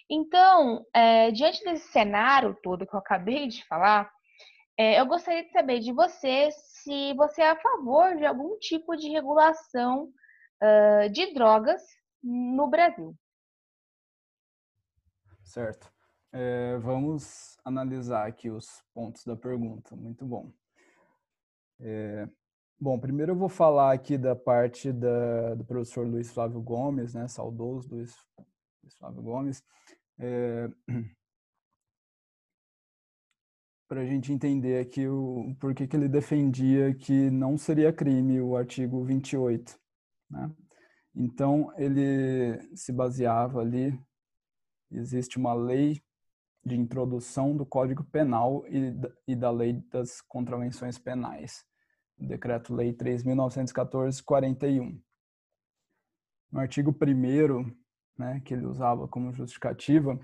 Então, 0.09 0.83
é, 0.93 1.31
diante 1.31 1.63
desse 1.63 1.87
cenário 1.91 2.57
todo 2.63 2.85
que 2.85 2.95
eu 2.95 2.99
acabei 2.99 3.47
de 3.47 3.63
falar, 3.67 4.09
é, 4.77 4.99
eu 4.99 5.05
gostaria 5.05 5.43
de 5.43 5.51
saber 5.51 5.79
de 5.79 5.91
você 5.93 6.49
se 6.51 7.13
você 7.13 7.43
é 7.43 7.51
a 7.51 7.61
favor 7.61 8.15
de 8.15 8.25
algum 8.25 8.57
tipo 8.57 8.95
de 8.95 9.09
regulação 9.09 10.09
uh, 10.63 11.09
de 11.11 11.31
drogas 11.33 11.81
no 12.23 12.67
Brasil. 12.67 13.15
Certo. 15.55 15.89
É, 16.33 16.77
vamos 16.79 17.55
analisar 17.63 18.27
aqui 18.27 18.49
os 18.49 18.83
pontos 18.93 19.23
da 19.23 19.37
pergunta. 19.37 19.95
Muito 19.95 20.25
bom. 20.25 20.51
É, 21.79 22.27
bom, 22.77 22.99
primeiro 22.99 23.31
eu 23.31 23.37
vou 23.37 23.47
falar 23.47 23.93
aqui 23.93 24.17
da 24.17 24.35
parte 24.35 24.91
da, 24.91 25.55
do 25.55 25.63
professor 25.63 26.05
Luiz 26.05 26.29
Flávio 26.29 26.61
Gomes, 26.61 27.13
né, 27.13 27.29
saudoso 27.29 27.87
Luiz, 27.89 28.13
Luiz 28.83 28.97
Flávio 28.97 29.21
Gomes, 29.21 29.63
é, 30.19 30.67
para 33.87 34.01
a 34.01 34.05
gente 34.05 34.33
entender 34.33 34.81
aqui 34.81 35.07
o 35.07 35.55
porquê 35.57 35.87
que 35.87 35.95
ele 35.95 36.09
defendia 36.09 36.93
que 36.93 37.29
não 37.31 37.57
seria 37.57 37.93
crime 37.93 38.41
o 38.41 38.57
artigo 38.57 39.05
28. 39.05 39.79
Né? 40.29 40.53
Então, 41.15 41.71
ele 41.77 42.59
se 42.75 42.91
baseava 42.91 43.61
ali, 43.61 43.97
existe 44.91 45.37
uma 45.37 45.53
lei 45.53 46.01
de 46.65 46.75
introdução 46.75 47.55
do 47.55 47.65
Código 47.65 48.03
Penal 48.03 48.65
e, 48.67 49.35
da 49.35 49.51
Lei 49.51 49.73
das 49.91 50.19
Contravenções 50.21 50.97
Penais, 50.97 51.63
Decreto-Lei 52.17 52.93
3.914-41. 52.93 54.99
No 56.51 56.59
artigo 56.59 56.91
1 56.91 57.71
né, 58.17 58.41
que 58.43 58.53
ele 58.53 58.65
usava 58.65 59.07
como 59.07 59.33
justificativa, 59.33 60.19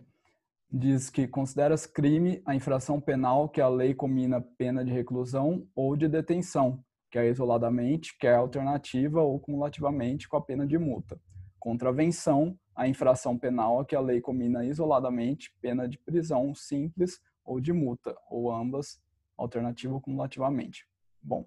diz 0.72 1.10
que 1.10 1.28
considera-se 1.28 1.92
crime 1.92 2.42
a 2.46 2.56
infração 2.56 3.00
penal 3.00 3.50
que 3.50 3.60
a 3.60 3.68
lei 3.68 3.94
comina 3.94 4.42
pena 4.58 4.86
de 4.86 4.92
reclusão 4.92 5.68
ou 5.76 5.98
de 5.98 6.08
detenção, 6.08 6.84
quer 7.12 7.30
isoladamente, 7.30 8.18
quer 8.18 8.36
alternativa 8.36 9.22
ou 9.22 9.40
cumulativamente 9.40 10.30
com 10.30 10.38
a 10.38 10.42
pena 10.42 10.66
de 10.66 10.78
multa. 10.78 11.20
Contravenção 11.60 12.58
a 12.76 12.88
infração 12.88 13.38
penal 13.38 13.80
a 13.80 13.86
que 13.86 13.96
a 13.96 14.00
lei 14.00 14.22
comina 14.22 14.66
isoladamente 14.66 15.54
pena 15.62 15.88
de 15.88 15.98
prisão 15.98 16.54
simples 16.56 17.22
ou 17.44 17.60
de 17.60 17.74
multa, 17.74 18.16
ou 18.30 18.52
ambas, 18.52 19.02
alternativa 19.38 19.94
ou 19.94 20.02
cumulativamente. 20.02 20.88
Bom, 21.22 21.46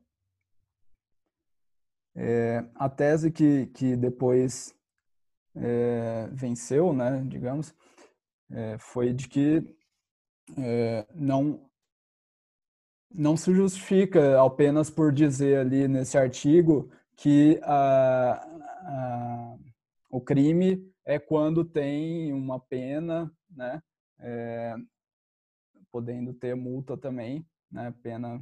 é, 2.15 2.65
a 2.75 2.89
tese 2.89 3.31
que, 3.31 3.67
que 3.67 3.97
depois 3.97 4.75
é, 5.57 6.29
venceu, 6.33 6.93
né, 6.93 7.25
digamos, 7.27 7.75
é, 8.51 8.79
foi 8.79 9.13
de 9.13 9.29
que 9.29 9.77
é, 10.59 11.07
não 11.15 11.61
não 13.17 13.37
se 13.37 13.55
justifica 13.55 14.43
apenas 14.43 14.91
por 14.91 15.13
dizer 15.13 15.59
ali 15.59 15.87
nesse 15.87 16.19
artigo 16.19 16.91
que 17.15 17.61
a, 17.63 18.45
a, 18.83 19.57
o 20.11 20.21
crime 20.21 20.93
é 21.05 21.19
quando 21.19 21.65
tem 21.65 22.33
uma 22.33 22.59
pena, 22.59 23.31
né, 23.51 23.83
é, 24.19 24.75
podendo 25.93 26.33
ter 26.33 26.55
multa 26.55 26.97
também, 26.97 27.47
né, 27.71 27.95
pena 28.03 28.41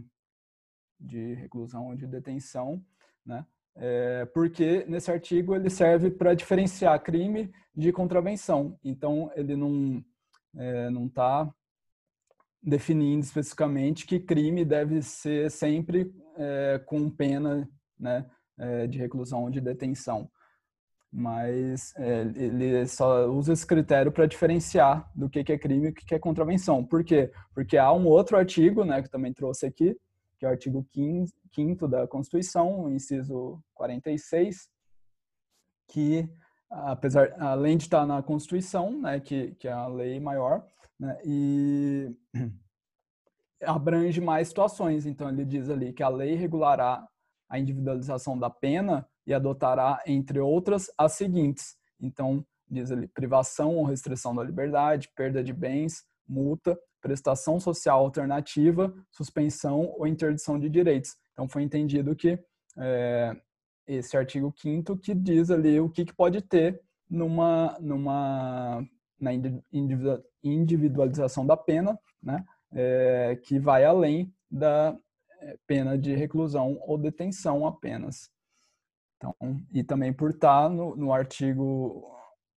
de 0.98 1.34
reclusão 1.34 1.88
ou 1.88 1.96
de 1.96 2.06
detenção, 2.06 2.84
né, 3.26 3.44
é, 3.74 4.24
porque 4.26 4.84
nesse 4.86 5.10
artigo 5.10 5.54
ele 5.54 5.70
serve 5.70 6.10
para 6.10 6.34
diferenciar 6.34 7.02
crime 7.02 7.52
de 7.74 7.90
contravenção. 7.90 8.78
Então 8.84 9.30
ele 9.34 9.56
não 9.56 10.04
é, 10.54 10.90
não 10.90 11.06
está 11.06 11.52
definindo 12.62 13.24
especificamente 13.24 14.06
que 14.06 14.20
crime 14.20 14.64
deve 14.64 15.02
ser 15.02 15.50
sempre 15.50 16.14
é, 16.36 16.78
com 16.84 17.10
pena 17.10 17.68
né, 17.98 18.28
de 18.88 18.98
reclusão 18.98 19.44
ou 19.44 19.50
de 19.50 19.60
detenção. 19.60 20.30
Mas 21.12 21.94
é, 21.96 22.22
ele 22.34 22.86
só 22.86 23.26
usa 23.28 23.52
esse 23.52 23.66
critério 23.66 24.10
para 24.10 24.26
diferenciar 24.26 25.10
do 25.14 25.28
que, 25.28 25.44
que 25.44 25.52
é 25.52 25.58
crime 25.58 25.88
e 25.88 25.90
o 25.90 25.94
que, 25.94 26.06
que 26.06 26.14
é 26.14 26.18
contravenção. 26.18 26.82
Por 26.82 27.04
quê? 27.04 27.30
Porque 27.54 27.76
há 27.76 27.92
um 27.92 28.06
outro 28.06 28.36
artigo, 28.36 28.82
né, 28.82 29.02
que 29.02 29.10
também 29.10 29.32
trouxe 29.32 29.66
aqui, 29.66 29.94
que 30.38 30.46
é 30.46 30.48
o 30.48 30.52
artigo 30.52 30.86
5 31.54 31.86
da 31.86 32.08
Constituição, 32.08 32.90
inciso 32.90 33.62
46, 33.74 34.68
que 35.88 36.26
apesar 36.70 37.34
além 37.38 37.76
de 37.76 37.84
estar 37.84 38.06
na 38.06 38.22
Constituição, 38.22 38.98
né, 38.98 39.20
que, 39.20 39.54
que 39.56 39.68
é 39.68 39.72
a 39.72 39.86
lei 39.86 40.18
maior, 40.18 40.66
né, 40.98 41.18
e 41.24 42.10
abrange 43.62 44.20
mais 44.20 44.48
situações. 44.48 45.04
Então 45.04 45.28
ele 45.28 45.44
diz 45.44 45.68
ali 45.68 45.92
que 45.92 46.02
a 46.02 46.08
lei 46.08 46.34
regulará 46.34 47.06
a 47.48 47.58
individualização 47.58 48.38
da 48.38 48.48
pena 48.48 49.06
e 49.26 49.32
adotará, 49.32 50.02
entre 50.06 50.38
outras, 50.40 50.90
as 50.96 51.12
seguintes. 51.12 51.76
Então 52.00 52.44
diz 52.68 52.90
ali 52.90 53.06
privação 53.06 53.76
ou 53.76 53.84
restrição 53.84 54.34
da 54.34 54.42
liberdade, 54.42 55.10
perda 55.14 55.44
de 55.44 55.52
bens, 55.52 56.04
multa, 56.26 56.78
prestação 57.00 57.60
social 57.60 58.00
alternativa, 58.00 58.94
suspensão 59.10 59.92
ou 59.98 60.06
interdição 60.06 60.58
de 60.58 60.68
direitos. 60.68 61.16
Então 61.32 61.48
foi 61.48 61.62
entendido 61.62 62.16
que 62.16 62.38
é, 62.78 63.36
esse 63.86 64.16
artigo 64.16 64.52
5 64.56 64.96
que 64.96 65.14
diz 65.14 65.50
ali 65.50 65.78
o 65.80 65.90
que, 65.90 66.04
que 66.04 66.14
pode 66.14 66.40
ter 66.40 66.80
numa, 67.10 67.76
numa 67.80 68.86
na 69.20 69.30
individualização 70.42 71.46
da 71.46 71.56
pena, 71.56 71.98
né, 72.22 72.44
é, 72.72 73.38
que 73.44 73.58
vai 73.58 73.84
além 73.84 74.32
da 74.50 74.96
é, 75.40 75.56
pena 75.66 75.96
de 75.96 76.14
reclusão 76.14 76.78
ou 76.82 76.96
detenção 76.96 77.66
apenas. 77.66 78.30
Então, 79.22 79.36
e 79.72 79.84
também 79.84 80.12
por 80.12 80.30
estar 80.30 80.68
no, 80.68 80.96
no 80.96 81.12
artigo, 81.12 82.04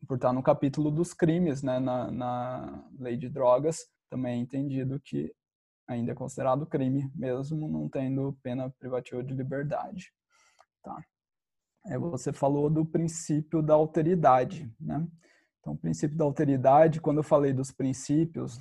por 0.08 0.16
estar 0.16 0.34
no 0.34 0.42
capítulo 0.42 0.90
dos 0.90 1.14
crimes, 1.14 1.62
né, 1.62 1.78
na, 1.78 2.10
na 2.10 2.84
lei 2.98 3.16
de 3.16 3.30
drogas, 3.30 3.86
também 4.10 4.40
é 4.40 4.42
entendido 4.42 5.00
que 5.00 5.32
ainda 5.88 6.14
é 6.14 6.16
considerado 6.16 6.66
crime, 6.66 7.12
mesmo 7.14 7.68
não 7.68 7.88
tendo 7.88 8.36
pena 8.42 8.74
privativa 8.80 9.24
de 9.24 9.32
liberdade. 9.36 10.12
Tá. 10.84 11.06
É, 11.86 12.00
você 12.00 12.34
falou 12.34 12.68
do 12.68 12.84
princípio 12.84 13.62
da 13.62 13.76
alteridade, 13.76 14.68
né? 14.80 15.08
Então, 15.60 15.74
o 15.74 15.78
princípio 15.78 16.18
da 16.18 16.26
alteridade, 16.26 17.00
quando 17.00 17.18
eu 17.18 17.24
falei 17.24 17.54
dos 17.54 17.72
princípios 17.72 18.58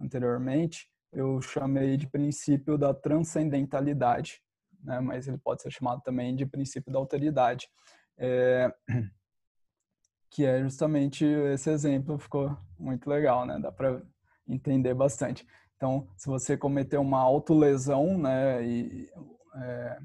anteriormente, 0.00 0.88
eu 1.12 1.40
chamei 1.40 1.96
de 1.96 2.08
princípio 2.08 2.76
da 2.76 2.92
transcendentalidade, 2.92 4.42
né? 4.86 5.00
mas 5.00 5.26
ele 5.26 5.36
pode 5.36 5.60
ser 5.60 5.70
chamado 5.70 6.00
também 6.02 6.34
de 6.34 6.46
princípio 6.46 6.92
da 6.92 6.98
alteridade, 6.98 7.68
é... 8.16 8.72
que 10.30 10.44
é 10.44 10.62
justamente 10.62 11.24
esse 11.24 11.70
exemplo, 11.70 12.18
ficou 12.18 12.56
muito 12.78 13.08
legal, 13.08 13.46
né? 13.46 13.58
Dá 13.58 13.72
para 13.72 14.02
entender 14.46 14.92
bastante. 14.92 15.46
Então, 15.76 16.08
se 16.16 16.26
você 16.26 16.56
cometer 16.56 16.98
uma 16.98 17.18
autolesão, 17.18 18.18
né, 18.18 18.62
e 18.66 19.10
é, 19.54 19.98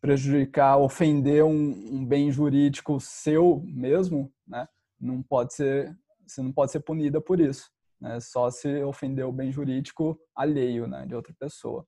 prejudicar, 0.00 0.78
ofender 0.78 1.44
um, 1.44 1.50
um, 1.50 2.06
bem 2.06 2.30
jurídico 2.30 3.00
seu 3.00 3.62
mesmo, 3.64 4.32
né, 4.46 4.66
não 5.00 5.22
pode 5.22 5.54
ser, 5.54 5.96
você 6.26 6.42
não 6.42 6.52
pode 6.52 6.72
ser 6.72 6.80
punida 6.80 7.20
por 7.20 7.40
isso, 7.40 7.70
né? 8.00 8.18
Só 8.20 8.50
se 8.50 8.82
ofender 8.82 9.24
o 9.24 9.32
bem 9.32 9.52
jurídico 9.52 10.18
alheio, 10.34 10.86
né, 10.86 11.06
de 11.06 11.14
outra 11.14 11.34
pessoa? 11.38 11.86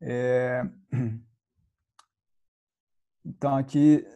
É... 0.00 0.62
Então 3.30 3.54
aqui 3.56 4.06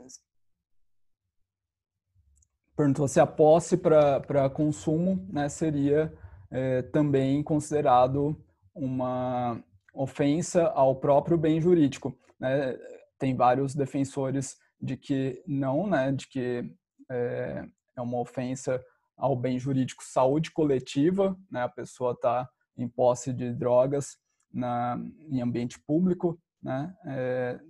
perguntou 2.75 3.07
se 3.07 3.21
a 3.21 3.27
posse 3.27 3.77
para 3.77 4.51
consumo, 4.51 5.27
né, 5.31 5.49
seria 5.49 6.13
é, 6.51 6.83
também 6.83 7.43
considerado 7.43 8.37
uma 8.75 9.63
ofensa 9.95 10.69
ao 10.69 10.97
próprio 10.97 11.37
bem 11.37 11.61
jurídico. 11.61 12.17
Né? 12.41 12.77
Tem 13.19 13.37
vários 13.37 13.75
defensores 13.75 14.57
de 14.81 14.97
que 14.97 15.43
não, 15.47 15.87
né, 15.87 16.11
de 16.13 16.27
que 16.27 16.75
é, 17.11 17.65
é 17.97 18.01
uma 18.01 18.19
ofensa 18.19 18.83
ao 19.17 19.37
bem 19.37 19.59
jurídico 19.59 20.03
saúde 20.03 20.51
coletiva, 20.51 21.37
né, 21.51 21.63
a 21.63 21.69
pessoa 21.69 22.13
está 22.13 22.49
em 22.77 22.89
posse 22.89 23.33
de 23.33 23.53
drogas 23.53 24.17
na, 24.53 24.99
em 25.29 25.41
ambiente 25.41 25.79
público, 25.81 26.39
né, 26.63 26.95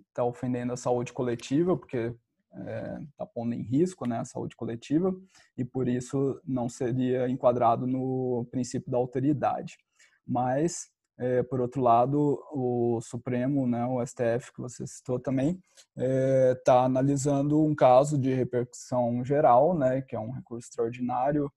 está 0.09 0.23
é, 0.23 0.25
ofendendo 0.25 0.73
a 0.73 0.77
saúde 0.77 1.13
coletiva, 1.13 1.77
porque 1.77 2.15
está 2.53 3.25
é, 3.25 3.31
pondo 3.35 3.55
em 3.55 3.63
risco 3.63 4.07
né, 4.07 4.19
a 4.19 4.25
saúde 4.25 4.55
coletiva, 4.57 5.15
e 5.57 5.65
por 5.65 5.89
isso 5.89 6.41
não 6.45 6.69
seria 6.69 7.29
enquadrado 7.29 7.87
no 7.87 8.47
princípio 8.51 8.91
da 8.91 8.99
alteridade. 8.99 9.79
Mas 10.27 10.91
é, 11.19 11.43
por 11.43 11.61
outro 11.61 11.81
lado, 11.81 12.43
o 12.51 13.01
Supremo, 13.01 13.67
né, 13.67 13.87
o 13.87 14.05
STF, 14.05 14.53
que 14.53 14.61
você 14.61 14.87
citou 14.87 15.21
também, 15.21 15.63
está 15.97 16.05
é, 16.05 16.55
tá 16.65 16.85
analisando 16.85 17.63
um 17.63 17.75
caso 17.75 18.19
de 18.19 18.35
repercussão 18.35 19.25
geral, 19.25 19.79
né, 19.79 20.03
que 20.03 20.17
é 20.17 20.21
um 20.21 20.33
recurso 20.33 20.69
extraordinário 20.69 21.51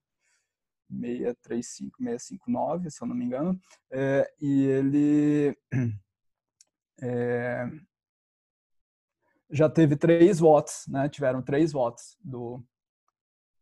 635659, 0.91 2.89
se 2.89 3.01
eu 3.01 3.07
não 3.07 3.15
me 3.15 3.25
engano, 3.25 3.59
é, 3.91 4.31
e 4.39 4.63
ele 4.63 5.57
é, 7.01 7.69
já 9.49 9.69
teve 9.69 9.95
três 9.95 10.39
votos, 10.39 10.85
né, 10.87 11.09
tiveram 11.09 11.41
três 11.41 11.71
votos 11.71 12.17
do 12.21 12.63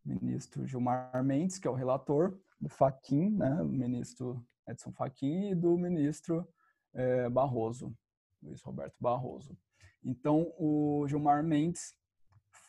ministro 0.06 0.68
Gilmar 0.68 1.24
Mendes, 1.24 1.58
que 1.58 1.68
é 1.68 1.72
o 1.72 1.76
relator, 1.76 2.38
do 2.60 2.70
Faquin, 2.70 3.30
né, 3.30 3.62
o 3.62 3.68
ministro 3.68 4.46
Edson 4.68 4.92
Fachin 4.92 5.52
e 5.52 5.56
do 5.56 5.78
ministro 5.78 6.48
é, 6.94 7.30
Barroso, 7.30 7.94
Luiz 8.42 8.62
Roberto 8.62 8.96
Barroso. 9.00 9.58
Então, 10.04 10.54
o 10.58 11.06
Gilmar 11.08 11.44
Mendes 11.44 11.96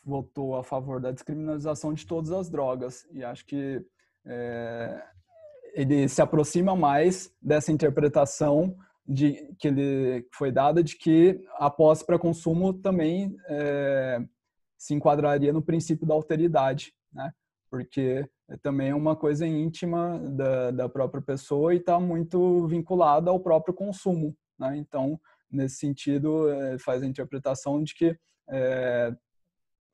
votou 0.03 0.55
a 0.55 0.63
favor 0.63 1.01
da 1.01 1.11
descriminalização 1.11 1.93
de 1.93 2.05
todas 2.05 2.31
as 2.31 2.49
drogas 2.49 3.07
e 3.11 3.23
acho 3.23 3.45
que 3.45 3.85
é, 4.25 5.03
ele 5.73 6.07
se 6.07 6.21
aproxima 6.21 6.75
mais 6.75 7.33
dessa 7.41 7.71
interpretação 7.71 8.75
de 9.07 9.53
que 9.59 9.67
ele 9.67 10.27
foi 10.33 10.51
dada 10.51 10.83
de 10.83 10.97
que 10.97 11.39
a 11.57 11.69
posse 11.69 12.05
para 12.05 12.17
consumo 12.17 12.73
também 12.73 13.35
é, 13.47 14.19
se 14.77 14.93
enquadraria 14.93 15.53
no 15.53 15.61
princípio 15.61 16.07
da 16.07 16.13
alteridade, 16.13 16.93
né? 17.13 17.31
Porque 17.69 18.27
é 18.47 18.57
também 18.57 18.93
uma 18.93 19.15
coisa 19.15 19.45
íntima 19.45 20.19
da, 20.19 20.71
da 20.71 20.89
própria 20.89 21.21
pessoa 21.21 21.73
e 21.73 21.77
está 21.77 21.99
muito 21.99 22.67
vinculada 22.67 23.29
ao 23.29 23.39
próprio 23.39 23.73
consumo. 23.73 24.35
Né? 24.57 24.77
Então, 24.77 25.19
nesse 25.51 25.77
sentido, 25.77 26.49
é, 26.49 26.77
faz 26.77 27.01
a 27.01 27.07
interpretação 27.07 27.83
de 27.83 27.95
que 27.95 28.17
é, 28.49 29.15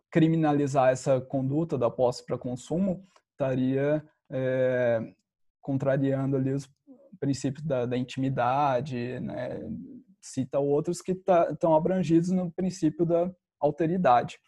criminalizar 0.10 0.90
essa 0.90 1.22
conduta 1.22 1.78
da 1.78 1.90
posse 1.90 2.26
para 2.26 2.38
consumo 2.38 3.06
estaria 3.32 4.04
é, 4.32 5.14
contrariando 5.62 6.38
ali 6.38 6.54
os 6.54 6.70
princípios 7.20 7.64
da, 7.66 7.86
da 7.86 7.98
intimidade, 7.98 9.20
né? 9.20 9.60
cita 10.22 10.60
outros 10.60 11.02
que 11.02 11.12
estão 11.12 11.56
tá, 11.56 11.76
abrangidos 11.76 12.30
no 12.30 12.52
princípio 12.52 13.06
da 13.06 13.32
alteridade. 13.60 14.40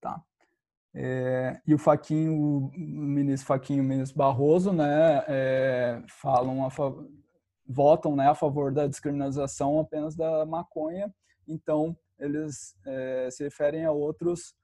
Tá. 0.00 0.20
É, 0.94 1.60
e 1.66 1.74
o 1.74 1.78
Faquinho, 1.78 2.34
o 2.34 2.70
ministro 2.74 3.46
Faquinho 3.46 3.78
e 3.78 3.86
o 3.86 3.88
ministro 3.88 4.18
Barroso, 4.18 4.72
né, 4.72 5.24
é, 5.26 6.02
falam 6.08 6.68
votam 7.66 8.16
né, 8.16 8.28
a 8.28 8.34
favor 8.34 8.72
da 8.72 8.86
descriminalização 8.86 9.78
apenas 9.78 10.14
da 10.14 10.44
maconha, 10.44 11.14
então 11.48 11.96
eles 12.18 12.76
é, 12.84 13.28
se 13.30 13.44
referem 13.44 13.84
a 13.84 13.92
outros 13.92 14.54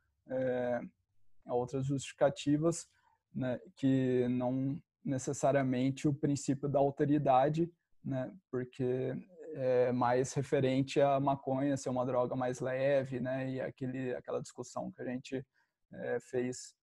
a 1.47 1.55
outras 1.55 1.87
justificativas 1.87 2.87
né, 3.39 3.61
que 3.77 4.27
não 4.29 4.77
necessariamente 5.05 6.09
o 6.09 6.15
princípio 6.15 6.69
da 6.69 6.79
alteridade, 6.79 7.71
né? 8.05 8.31
Porque 8.51 9.17
é 9.55 9.93
mais 9.93 10.35
referente 10.35 11.01
à 11.01 11.19
maconha 11.19 11.77
ser 11.77 11.89
uma 11.89 12.05
droga 12.05 12.37
mais 12.37 12.61
leve, 12.61 13.21
né? 13.21 13.51
E 13.51 13.61
aquele, 13.61 14.15
aquela 14.15 14.43
discussão 14.43 14.91
que 14.91 15.01
a 15.01 15.05
gente 15.05 15.45
é, 15.93 16.19
fez 16.21 16.75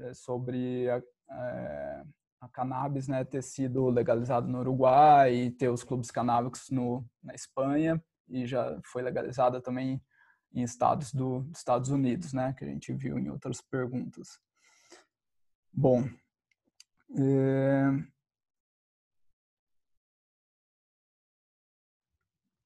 é, 0.00 0.14
sobre 0.14 0.90
a, 0.90 1.02
é, 1.30 2.04
a, 2.40 2.48
cannabis, 2.48 3.08
né? 3.08 3.24
Ter 3.24 3.42
sido 3.42 3.88
legalizado 3.88 4.48
no 4.48 4.58
Uruguai 4.58 5.34
e 5.34 5.50
ter 5.50 5.68
os 5.68 5.84
clubes 5.84 6.10
canábicos 6.10 6.70
no, 6.70 7.06
na 7.22 7.34
Espanha 7.34 8.02
e 8.28 8.46
já 8.46 8.78
foi 8.84 9.02
legalizada 9.02 9.60
também 9.60 10.02
em 10.52 10.62
estados 10.62 11.12
do, 11.12 11.40
dos 11.40 11.58
Estados 11.58 11.88
Unidos, 11.88 12.32
né? 12.32 12.52
Que 12.58 12.64
a 12.64 12.68
gente 12.68 12.92
viu 12.92 13.18
em 13.18 13.30
outras 13.30 13.60
perguntas. 13.60 14.38
Bom, 15.76 16.08
é... 17.18 17.82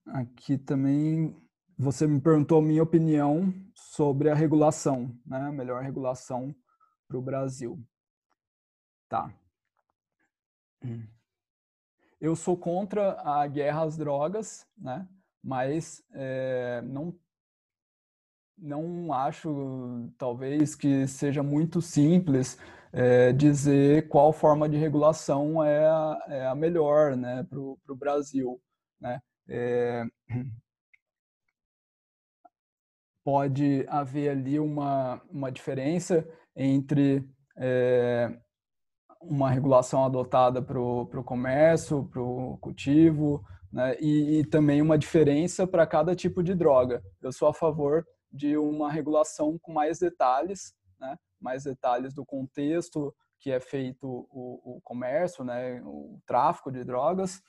Aqui 0.07 0.59
também 0.59 1.35
você 1.79 2.07
me 2.07 2.21
perguntou 2.21 2.61
minha 2.61 2.83
opinião 2.83 3.55
sobre 3.75 4.29
a 4.29 4.35
regulação, 4.35 5.19
né? 5.25 5.39
A 5.39 5.53
melhor 5.53 5.83
regulação 5.83 6.55
para 7.07 7.17
o 7.17 7.23
Brasil. 7.23 7.83
Tá. 9.09 9.33
Eu 12.21 12.37
sou 12.37 12.59
contra 12.59 13.19
a 13.23 13.47
guerra 13.47 13.85
às 13.85 13.97
drogas, 13.97 14.67
né? 14.77 15.09
Mas 15.43 16.05
é, 16.13 16.83
não 16.83 17.19
não 18.61 19.13
acho 19.13 20.11
talvez 20.19 20.75
que 20.75 21.07
seja 21.07 21.45
muito 21.45 21.81
simples 21.81 22.59
é, 22.93 23.33
dizer 23.33 24.09
qual 24.09 24.33
forma 24.33 24.69
de 24.69 24.77
regulação 24.77 25.63
é 25.63 25.87
a, 25.87 26.19
é 26.29 26.47
a 26.47 26.55
melhor 26.55 27.17
né, 27.17 27.45
para 27.49 27.59
o 27.59 27.97
Brasil. 27.97 28.61
Né? 29.01 29.21
É, 29.49 30.05
pode 33.25 33.85
haver 33.89 34.31
ali 34.31 34.59
uma, 34.59 35.23
uma 35.31 35.53
diferença 35.53 36.27
entre 36.57 37.29
é, 37.57 38.31
uma 39.21 39.51
regulação 39.51 40.05
adotada 40.05 40.63
para 40.63 40.81
o 40.81 41.25
comércio, 41.25 42.05
para 42.05 42.23
o 42.23 42.57
cultivo, 42.59 43.45
né? 43.73 43.97
e, 44.01 44.39
e, 44.39 44.45
também 44.47 44.81
uma 44.81 44.97
diferença 44.97 45.67
para 45.67 45.87
cada 45.87 46.17
tipo 46.17 46.43
de 46.43 46.55
droga. 46.55 47.03
Eu 47.21 47.33
sou 47.33 47.49
a 47.49 47.55
favor 47.55 48.05
de 48.33 48.57
uma 48.57 48.91
regulação 48.91 49.59
com 49.61 49.73
mais 49.73 49.99
detalhes, 49.99 50.75
né? 51.01 51.17
Mais 51.41 51.65
detalhes 51.65 52.15
do 52.15 52.25
contexto 52.25 53.15
que 53.41 53.51
é 53.51 53.61
feito 53.61 54.07
o, 54.31 54.77
o 54.77 54.81
comércio, 54.83 55.45
né? 55.45 55.81
o 55.85 56.21
tráfico 56.27 56.71
de 56.71 56.85
drogas, 56.85 57.41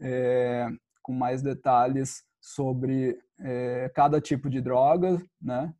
é, 0.00 0.66
com 1.02 1.12
mais 1.12 1.42
detalhes 1.42 2.24
sobre 2.40 3.18
é, 3.40 3.90
cada 3.94 4.20
tipo 4.20 4.48
de 4.48 4.60
droga, 4.60 5.20
né? 5.40 5.72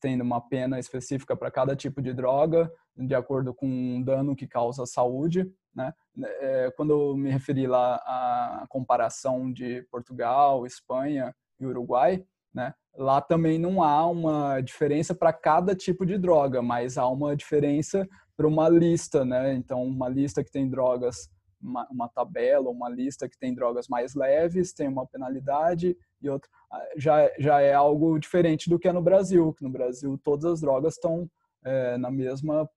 tendo 0.00 0.22
uma 0.22 0.40
pena 0.40 0.78
específica 0.78 1.36
para 1.36 1.50
cada 1.50 1.74
tipo 1.74 2.00
de 2.00 2.12
droga, 2.12 2.70
de 2.96 3.14
acordo 3.14 3.52
com 3.52 3.98
o 3.98 4.04
dano 4.04 4.36
que 4.36 4.46
causa 4.46 4.84
à 4.84 4.86
saúde. 4.86 5.50
Né? 5.74 5.92
É, 6.16 6.72
quando 6.76 6.92
eu 6.92 7.16
me 7.16 7.30
referi 7.30 7.66
lá 7.66 7.96
à 7.96 8.66
comparação 8.68 9.52
de 9.52 9.82
Portugal, 9.90 10.66
Espanha 10.66 11.34
e 11.58 11.66
Uruguai, 11.66 12.24
né? 12.54 12.72
lá 12.96 13.20
também 13.20 13.58
não 13.58 13.82
há 13.82 14.06
uma 14.06 14.60
diferença 14.60 15.14
para 15.14 15.32
cada 15.32 15.74
tipo 15.74 16.06
de 16.06 16.16
droga, 16.16 16.62
mas 16.62 16.96
há 16.96 17.08
uma 17.08 17.36
diferença 17.36 18.08
para 18.36 18.46
uma 18.46 18.68
lista, 18.68 19.24
né? 19.24 19.54
Então, 19.54 19.82
uma 19.82 20.08
lista 20.08 20.42
que 20.42 20.50
tem 20.50 20.68
drogas 20.68 21.28
uma, 21.60 21.86
uma, 21.90 22.08
tabela, 22.08 22.68
uma 22.68 22.90
lista 22.90 23.28
que 23.28 23.38
tem 23.38 23.54
drogas 23.54 23.88
mais 23.88 24.14
leves, 24.14 24.72
tem 24.72 24.86
uma 24.86 25.06
penalidade 25.06 25.96
e 26.20 26.28
outra. 26.28 26.48
Ah, 26.70 26.82
já, 26.96 27.30
já 27.38 27.60
é 27.60 27.72
algo 27.72 28.18
diferente 28.18 28.68
do 28.68 28.78
que 28.78 28.86
é 28.86 28.92
no 28.92 29.02
Brasil, 29.02 29.52
que 29.54 29.64
no 29.64 29.70
Brasil 29.70 30.20
todas 30.22 30.44
as 30.44 30.60
drogas 30.60 30.94
estão 30.94 31.28
é, 31.64 31.96
na 31.96 32.10
mesma, 32.10 32.68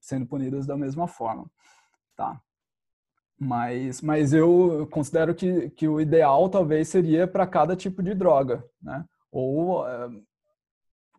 sendo 0.00 0.26
punidas 0.26 0.66
da 0.66 0.76
mesma 0.76 1.06
forma. 1.06 1.48
Tá. 2.16 2.40
Mas, 3.38 4.00
mas 4.00 4.32
eu 4.32 4.88
considero 4.90 5.34
que, 5.34 5.70
que 5.70 5.88
o 5.88 6.00
ideal 6.00 6.48
talvez 6.48 6.88
seria 6.88 7.26
para 7.26 7.46
cada 7.46 7.74
tipo 7.74 8.02
de 8.02 8.14
droga, 8.14 8.64
né? 8.80 9.04
Ou 9.30 9.86
é, 9.86 10.08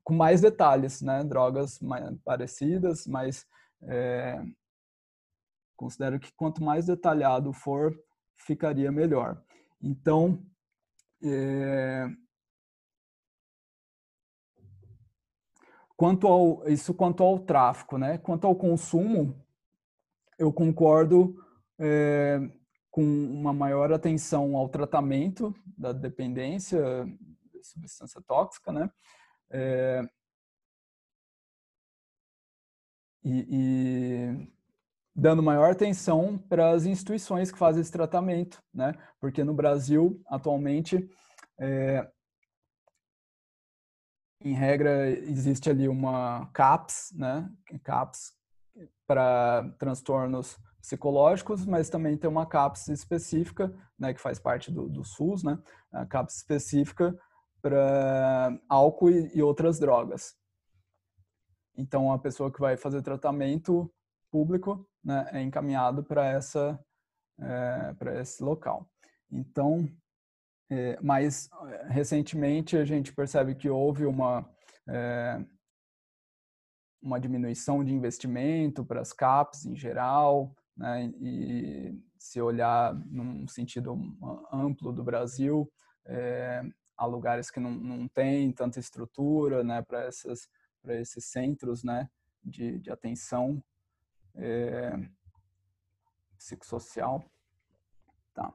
com 0.04 0.14
mais 0.14 0.42
detalhes, 0.42 1.02
né? 1.02 1.24
Drogas 1.24 1.80
mais 1.80 2.18
parecidas, 2.24 3.06
mas 3.06 3.46
é, 3.84 4.42
Considero 5.76 6.20
que 6.20 6.32
quanto 6.34 6.64
mais 6.64 6.86
detalhado 6.86 7.52
for, 7.52 7.98
ficaria 8.36 8.92
melhor. 8.92 9.42
Então, 9.82 10.42
é... 11.22 12.08
quanto 15.98 16.28
ao 16.28 16.68
isso 16.68 16.94
quanto 16.94 17.24
ao 17.24 17.40
tráfico, 17.40 17.98
né? 17.98 18.18
Quanto 18.18 18.48
ao 18.48 18.56
consumo, 18.56 19.36
eu 20.40 20.52
concordo 20.52 21.36
é, 21.80 22.40
com 22.92 23.04
uma 23.04 23.54
maior 23.54 23.92
atenção 23.92 24.56
ao 24.56 24.70
tratamento 24.70 25.54
da 25.78 25.92
dependência 25.92 26.82
de 27.52 27.64
substância 27.64 28.22
tóxica, 28.26 28.72
né? 28.72 28.90
É, 29.50 30.02
e, 33.24 33.48
e, 33.50 34.48
dando 35.16 35.44
maior 35.44 35.72
atenção 35.72 36.38
para 36.38 36.72
as 36.72 36.86
instituições 36.86 37.52
que 37.52 37.58
fazem 37.58 37.82
esse 37.82 37.92
tratamento, 37.92 38.62
né? 38.74 38.94
Porque 39.20 39.44
no 39.44 39.54
Brasil, 39.54 40.22
atualmente, 40.28 41.10
é, 41.60 42.10
em 44.42 44.54
regra, 44.54 45.10
existe 45.10 45.70
ali 45.70 45.88
uma 45.88 46.46
CAPS, 46.54 47.12
né? 47.14 47.50
CAPS 47.84 48.34
para 49.08 49.70
transtornos 49.80 50.58
psicológicos, 50.86 51.66
mas 51.66 51.90
também 51.90 52.18
tem 52.18 52.30
uma 52.30 52.46
CAPS 52.46 52.88
específica, 52.90 53.74
né, 53.98 54.14
que 54.14 54.22
faz 54.22 54.40
parte 54.40 54.72
do, 54.72 54.88
do 54.88 55.04
SUS, 55.04 55.44
né, 55.44 55.58
a 55.92 56.06
CAPS 56.06 56.38
específica 56.38 57.18
para 57.62 58.58
álcool 58.70 59.10
e, 59.10 59.36
e 59.36 59.42
outras 59.42 59.80
drogas. 59.80 60.36
Então, 61.76 62.12
a 62.12 62.20
pessoa 62.20 62.52
que 62.52 62.60
vai 62.60 62.78
fazer 62.78 63.02
tratamento 63.02 63.92
público 64.32 64.88
né, 65.04 65.28
é 65.34 65.42
encaminhado 65.42 66.04
para 66.04 66.26
essa 66.26 66.80
é, 67.40 67.94
para 67.94 68.22
esse 68.22 68.42
local. 68.42 68.90
Então, 69.30 69.90
é, 70.70 70.98
mas 71.02 71.50
recentemente 71.88 72.78
a 72.78 72.86
gente 72.86 73.14
percebe 73.14 73.56
que 73.56 73.70
houve 73.70 74.06
uma 74.06 74.50
é, 74.88 75.44
uma 77.02 77.20
diminuição 77.20 77.84
de 77.84 77.94
investimento 77.94 78.84
para 78.84 79.02
as 79.02 79.14
CAPs 79.14 79.66
em 79.66 79.76
geral, 79.76 80.56
né, 80.76 81.12
e 81.22 81.98
se 82.18 82.42
olhar 82.42 82.94
num 83.06 83.48
sentido 83.48 83.98
amplo 84.52 84.92
do 84.92 85.04
Brasil, 85.04 85.72
é, 86.06 86.62
há 86.98 87.06
lugares 87.06 87.50
que 87.50 87.60
não, 87.60 87.72
não 87.72 88.08
tem 88.08 88.52
tanta 88.52 88.80
estrutura 88.80 89.64
né, 89.64 89.82
para 89.82 90.04
essas 90.06 90.50
para 90.86 91.02
esses 91.02 91.26
centros 91.26 91.84
né, 91.84 92.08
de, 92.44 92.78
de 92.80 92.92
atenção 92.92 93.62
é, 94.36 94.94
psicossocial. 96.38 97.26
Tá. 98.34 98.54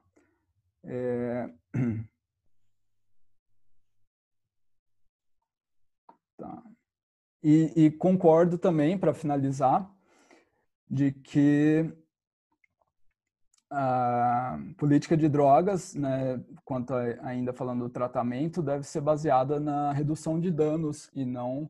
É, 0.83 1.53
tá. 6.37 6.63
E, 7.43 7.73
e 7.75 7.91
concordo 7.91 8.57
também, 8.57 8.97
para 8.97 9.13
finalizar, 9.13 9.93
de 10.89 11.11
que 11.11 11.93
a 13.71 14.59
política 14.77 15.15
de 15.15 15.29
drogas, 15.29 15.95
né, 15.95 16.43
quanto 16.65 16.93
a, 16.93 17.03
ainda 17.23 17.53
falando 17.53 17.85
do 17.85 17.89
tratamento, 17.89 18.61
deve 18.61 18.83
ser 18.83 18.99
baseada 18.99 19.59
na 19.59 19.93
redução 19.93 20.39
de 20.39 20.51
danos 20.51 21.09
e 21.13 21.23
não 21.23 21.69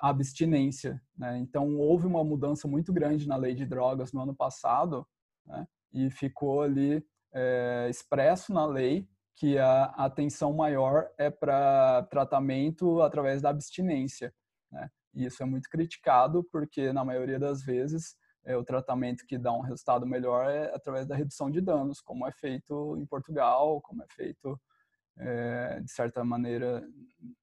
abstinência. 0.00 1.02
Né? 1.18 1.38
Então, 1.38 1.76
houve 1.76 2.06
uma 2.06 2.22
mudança 2.22 2.68
muito 2.68 2.92
grande 2.92 3.26
na 3.26 3.36
lei 3.36 3.54
de 3.54 3.66
drogas 3.66 4.12
no 4.12 4.22
ano 4.22 4.34
passado 4.34 5.06
né? 5.44 5.66
e 5.92 6.08
ficou 6.08 6.62
ali 6.62 7.04
é, 7.32 7.88
expresso 7.90 8.52
na 8.52 8.64
lei 8.64 9.08
que 9.36 9.58
a 9.58 9.86
atenção 9.96 10.52
maior 10.52 11.08
é 11.18 11.28
para 11.28 12.06
tratamento 12.10 13.02
através 13.02 13.42
da 13.42 13.50
abstinência. 13.50 14.32
Né? 14.70 14.88
E 15.12 15.24
isso 15.24 15.42
é 15.42 15.46
muito 15.46 15.68
criticado 15.68 16.44
porque, 16.44 16.92
na 16.92 17.04
maioria 17.04 17.38
das 17.38 17.60
vezes, 17.62 18.16
é, 18.44 18.56
o 18.56 18.64
tratamento 18.64 19.26
que 19.26 19.38
dá 19.38 19.52
um 19.52 19.60
resultado 19.60 20.06
melhor 20.06 20.50
é 20.50 20.74
através 20.74 21.06
da 21.06 21.16
redução 21.16 21.50
de 21.50 21.60
danos, 21.60 22.00
como 22.00 22.26
é 22.26 22.32
feito 22.32 22.96
em 22.98 23.06
Portugal, 23.06 23.80
como 23.80 24.02
é 24.02 24.06
feito 24.14 24.60
é, 25.16 25.80
de 25.80 25.90
certa 25.90 26.24
maneira 26.24 26.86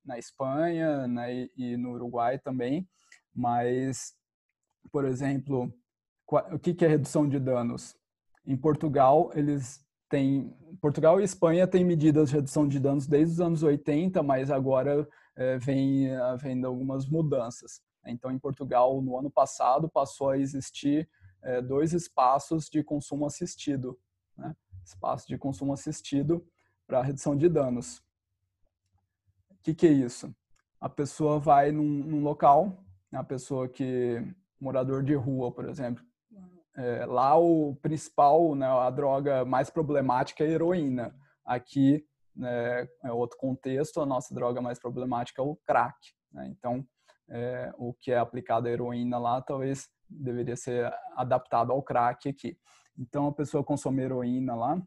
na 0.06 0.18
Espanha 0.20 1.08
né, 1.08 1.34
e, 1.34 1.52
e, 1.58 1.78
no 1.78 1.94
Uruguai 1.94 2.38
também, 2.38 2.88
mas, 3.34 4.14
por 4.92 5.06
exemplo, 5.06 5.74
o 6.52 6.60
que, 6.60 6.86
é 6.86 6.88
redução 6.88 7.28
de 7.28 7.40
danos? 7.40 7.96
Em 8.46 8.58
Portugal, 8.58 9.32
eles 9.34 9.86
têm. 10.10 10.56
Portugal 10.82 11.20
e 11.20 11.24
Espanha 11.24 11.68
têm 11.68 11.84
medidas 11.84 12.30
de 12.30 12.36
redução 12.36 12.68
de 12.68 12.80
danos 12.80 13.08
desde 13.08 13.34
os 13.34 13.42
anos 13.42 13.64
80, 13.64 14.22
mas 14.24 14.50
agora 14.50 15.08
é, 15.36 15.58
vem 15.58 16.14
havendo 16.16 16.68
algumas 16.68 17.06
mudanças. 17.06 17.82
Então, 18.06 18.32
em 18.32 18.40
Portugal, 18.40 19.02
no 19.02 19.18
ano 19.18 19.30
passado, 19.30 19.90
passou 19.90 20.30
a 20.30 20.38
existir 20.38 21.10
é, 21.42 21.62
dois 21.62 21.94
espaços 21.94 22.70
de 22.70 22.84
consumo 22.84 23.26
assistido. 23.26 24.00
Né? 24.38 24.56
Espaço 24.84 25.28
de 25.28 25.38
consumo 25.38 25.74
assistido 25.74 26.46
para 26.88 27.02
redução 27.02 27.36
de 27.36 27.48
danos. 27.48 28.00
O 29.50 29.64
que, 29.64 29.74
que, 29.74 29.88
é 29.88 29.92
isso? 29.92 30.34
A 30.80 30.90
pessoa 30.90 31.40
vai 31.40 31.72
num, 31.72 31.84
num 31.84 32.24
local, 32.24 32.84
a 33.12 33.24
pessoa 33.24 33.70
que 33.70 34.22
morador 34.60 35.04
de 35.04 35.14
rua, 35.14 35.52
por 35.52 35.68
exemplo, 35.68 36.04
é, 36.76 37.06
lá 37.06 37.38
o 37.38 37.76
principal, 37.82 38.56
né, 38.56 38.66
a 38.66 38.90
droga 38.90 39.44
mais 39.44 39.70
problemática 39.70 40.44
é 40.44 40.48
a 40.48 40.52
heroína. 40.52 41.16
Aqui 41.46 42.06
né, 42.36 42.88
é 43.04 43.12
outro 43.12 43.38
contexto, 43.38 44.02
a 44.02 44.06
nossa 44.06 44.34
droga 44.34 44.62
mais 44.62 44.80
problemática 44.80 45.42
é 45.42 45.46
o 45.46 45.56
crack. 45.66 45.98
Né? 46.32 46.48
Então, 46.48 46.86
é, 47.32 47.72
o 47.78 47.94
que 47.94 48.12
é 48.12 48.18
aplicado 48.18 48.68
à 48.68 48.72
heroína 48.72 49.18
lá 49.18 49.42
talvez 49.42 49.90
deveria 50.10 50.56
ser 50.56 50.94
adaptado 51.16 51.72
ao 51.72 51.82
crack 51.82 52.28
aqui. 52.28 52.58
Então, 52.98 53.28
a 53.28 53.32
pessoa 53.32 53.64
consome 53.64 54.04
heroína 54.04 54.54
lá, 54.54 54.82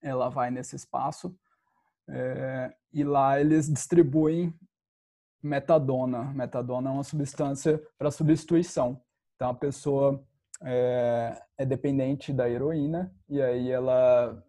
ela 0.00 0.28
vai 0.28 0.50
nesse 0.50 0.76
espaço 0.76 1.36
é, 2.08 2.72
e 2.92 3.02
lá 3.02 3.40
eles 3.40 3.68
distribuem 3.68 4.54
metadona. 5.42 6.32
Metadona 6.32 6.90
é 6.90 6.92
uma 6.92 7.04
substância 7.04 7.82
para 7.98 8.10
substituição. 8.12 9.02
Então, 9.34 9.50
a 9.50 9.54
pessoa 9.54 10.24
é, 10.62 11.42
é 11.58 11.66
dependente 11.66 12.32
da 12.32 12.48
heroína 12.48 13.12
e 13.28 13.42
aí 13.42 13.70
ela 13.70 14.42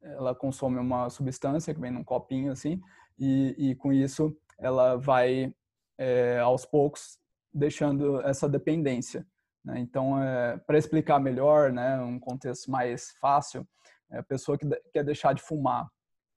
ela 0.00 0.34
consome 0.34 0.78
uma 0.78 1.10
substância 1.10 1.74
que 1.74 1.80
vem 1.80 1.90
num 1.90 2.04
copinho 2.04 2.52
assim 2.52 2.80
e, 3.18 3.54
e 3.58 3.74
com 3.74 3.92
isso 3.92 4.36
ela 4.58 4.96
vai 4.96 5.54
é, 5.98 6.38
aos 6.38 6.64
poucos 6.64 7.18
deixando 7.52 8.20
essa 8.22 8.48
dependência. 8.48 9.26
Né? 9.64 9.80
Então, 9.80 10.22
é, 10.22 10.56
para 10.58 10.78
explicar 10.78 11.18
melhor, 11.18 11.72
né, 11.72 12.00
um 12.00 12.18
contexto 12.18 12.70
mais 12.70 13.10
fácil, 13.20 13.66
é 14.10 14.18
a 14.18 14.22
pessoa 14.22 14.56
que 14.56 14.66
quer 14.92 15.04
deixar 15.04 15.34
de 15.34 15.42
fumar, 15.42 15.86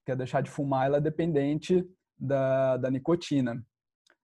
quer 0.05 0.15
deixar 0.15 0.41
de 0.41 0.49
fumar, 0.49 0.87
ela 0.87 0.97
é 0.97 1.01
dependente 1.01 1.85
da, 2.17 2.77
da 2.77 2.91
nicotina. 2.91 3.63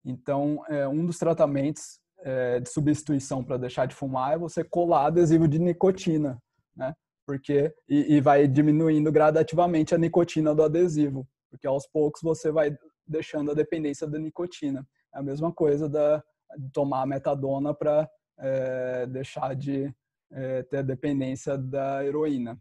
Então, 0.05 0.65
é, 0.69 0.89
um 0.89 1.05
dos 1.07 1.19
tratamentos 1.19 2.01
é, 2.21 2.61
de 2.61 2.69
substituição 2.69 3.45
para 3.45 3.57
deixar 3.57 3.87
de 3.87 3.95
fumar 3.95 4.35
é 4.35 4.39
você 4.39 4.65
colar 4.65 5.07
adesivo 5.07 5.47
de 5.47 5.59
nicotina, 5.59 6.41
né? 6.77 6.95
Porque 7.27 7.73
e, 7.89 8.17
e, 8.17 8.21
vai 8.21 8.49
diminuindo 8.49 9.13
gradativamente 9.13 9.95
a 9.95 9.99
nicotina 9.99 10.55
do 10.55 10.63
adesivo, 10.63 11.29
porque 11.51 11.67
aos 11.67 11.87
poucos 11.87 12.23
você 12.23 12.51
vai 12.51 12.75
deixando 13.07 13.51
a 13.51 13.55
dependência 13.55 14.07
da 14.07 14.19
nicotina. 14.19 14.87
A 15.19 15.23
mesma 15.23 15.53
coisa 15.53 15.89
da 15.89 16.23
de 16.57 16.71
tomar 16.71 17.07
metadona 17.07 17.75
para 17.75 18.09
é, 18.39 19.07
deixar 19.07 19.55
de 19.55 19.95
é, 20.31 20.63
ter 20.63 20.79
a 20.79 20.83
dependência 20.83 21.59
da 21.59 22.05
heroína, 22.05 22.61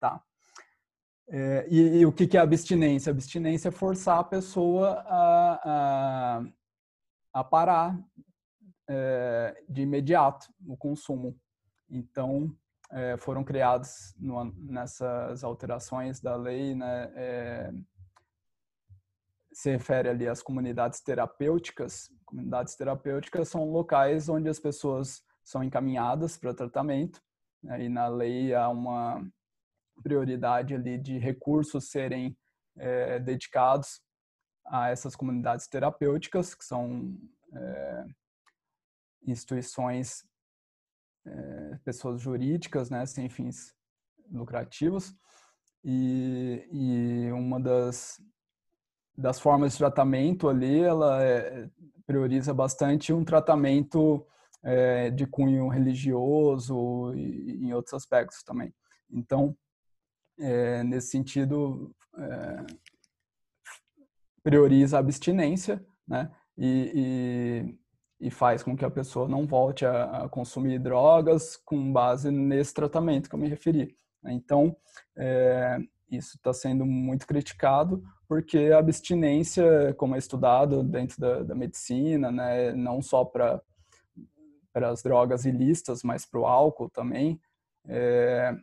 tá? 0.00 0.22
É, 1.28 1.66
e, 1.70 2.00
e, 2.00 2.06
o 2.06 2.12
que, 2.12 2.26
que 2.26 2.36
é 2.36 2.40
abstinência? 2.40 3.10
Abstinência 3.10 3.68
é 3.68 3.72
forçar 3.72 4.18
a 4.18 4.24
pessoa 4.24 5.04
a, 5.06 5.60
a, 5.64 6.44
a 7.32 7.44
parar 7.44 7.96
é, 8.88 9.62
de 9.68 9.82
imediato 9.82 10.52
o 10.66 10.76
consumo. 10.76 11.38
Então, 11.88 12.52
é, 12.90 13.16
foram 13.16 13.44
criados 13.44 14.12
no, 14.18 14.52
nessas 14.56 15.44
alterações 15.44 16.20
da 16.20 16.34
lei, 16.34 16.74
né, 16.74 17.12
é, 17.14 17.72
se 19.60 19.70
refere 19.70 20.08
ali 20.08 20.26
às 20.26 20.42
comunidades 20.42 21.02
terapêuticas. 21.02 22.10
Comunidades 22.24 22.74
terapêuticas 22.76 23.46
são 23.50 23.70
locais 23.70 24.26
onde 24.26 24.48
as 24.48 24.58
pessoas 24.58 25.22
são 25.44 25.62
encaminhadas 25.62 26.38
para 26.38 26.54
tratamento, 26.54 27.20
né, 27.62 27.84
e 27.84 27.88
na 27.90 28.08
lei 28.08 28.54
há 28.54 28.70
uma 28.70 29.22
prioridade 30.02 30.74
ali 30.74 30.96
de 30.96 31.18
recursos 31.18 31.90
serem 31.90 32.34
é, 32.78 33.18
dedicados 33.18 34.00
a 34.64 34.88
essas 34.88 35.14
comunidades 35.14 35.66
terapêuticas, 35.68 36.54
que 36.54 36.64
são 36.64 37.14
é, 37.54 38.04
instituições, 39.26 40.24
é, 41.26 41.78
pessoas 41.84 42.18
jurídicas, 42.18 42.88
né, 42.88 43.04
sem 43.04 43.28
fins 43.28 43.74
lucrativos. 44.30 45.14
E, 45.84 46.66
e 46.72 47.32
uma 47.32 47.60
das, 47.60 48.22
das 49.20 49.38
formas 49.38 49.72
de 49.72 49.78
tratamento 49.78 50.48
ali, 50.48 50.80
ela 50.80 51.22
é, 51.22 51.68
prioriza 52.06 52.54
bastante 52.54 53.12
um 53.12 53.24
tratamento 53.24 54.26
é, 54.62 55.10
de 55.10 55.26
cunho 55.26 55.68
religioso 55.68 57.12
e 57.14 57.66
em 57.66 57.72
outros 57.72 57.94
aspectos 57.94 58.42
também. 58.42 58.74
Então, 59.10 59.54
é, 60.38 60.82
nesse 60.82 61.08
sentido, 61.08 61.94
prioriza 64.42 64.96
a 64.96 65.00
abstinência, 65.00 65.84
né? 66.08 66.30
E, 66.56 67.76
e, 68.20 68.26
e, 68.26 68.30
faz 68.30 68.62
com 68.62 68.76
que 68.76 68.84
a 68.84 68.90
pessoa 68.90 69.26
não 69.26 69.46
volte 69.46 69.86
a, 69.86 70.24
a, 70.24 70.28
consumir 70.28 70.78
drogas 70.78 71.56
com 71.56 71.90
base 71.90 72.30
nesse 72.30 72.74
tratamento 72.74 73.28
que 73.28 73.34
eu 73.34 73.38
me 73.38 73.48
referi. 73.48 73.96
Né? 74.22 74.32
Então, 74.32 74.76
isso 76.10 76.36
está 76.36 76.52
sendo 76.52 76.84
muito 76.84 77.26
criticado 77.26 78.02
porque 78.30 78.70
a 78.72 78.78
abstinência, 78.78 79.92
como 79.94 80.14
é 80.14 80.18
estudado 80.18 80.84
dentro 80.84 81.20
da, 81.20 81.42
da 81.42 81.52
medicina, 81.52 82.30
né, 82.30 82.70
não 82.70 83.02
só 83.02 83.24
para 83.24 83.60
as 84.72 85.02
drogas 85.02 85.44
ilícitas, 85.44 86.04
mas 86.04 86.24
para 86.24 86.38
o 86.38 86.46
álcool 86.46 86.88
também, 86.88 87.40
é, 87.88 88.54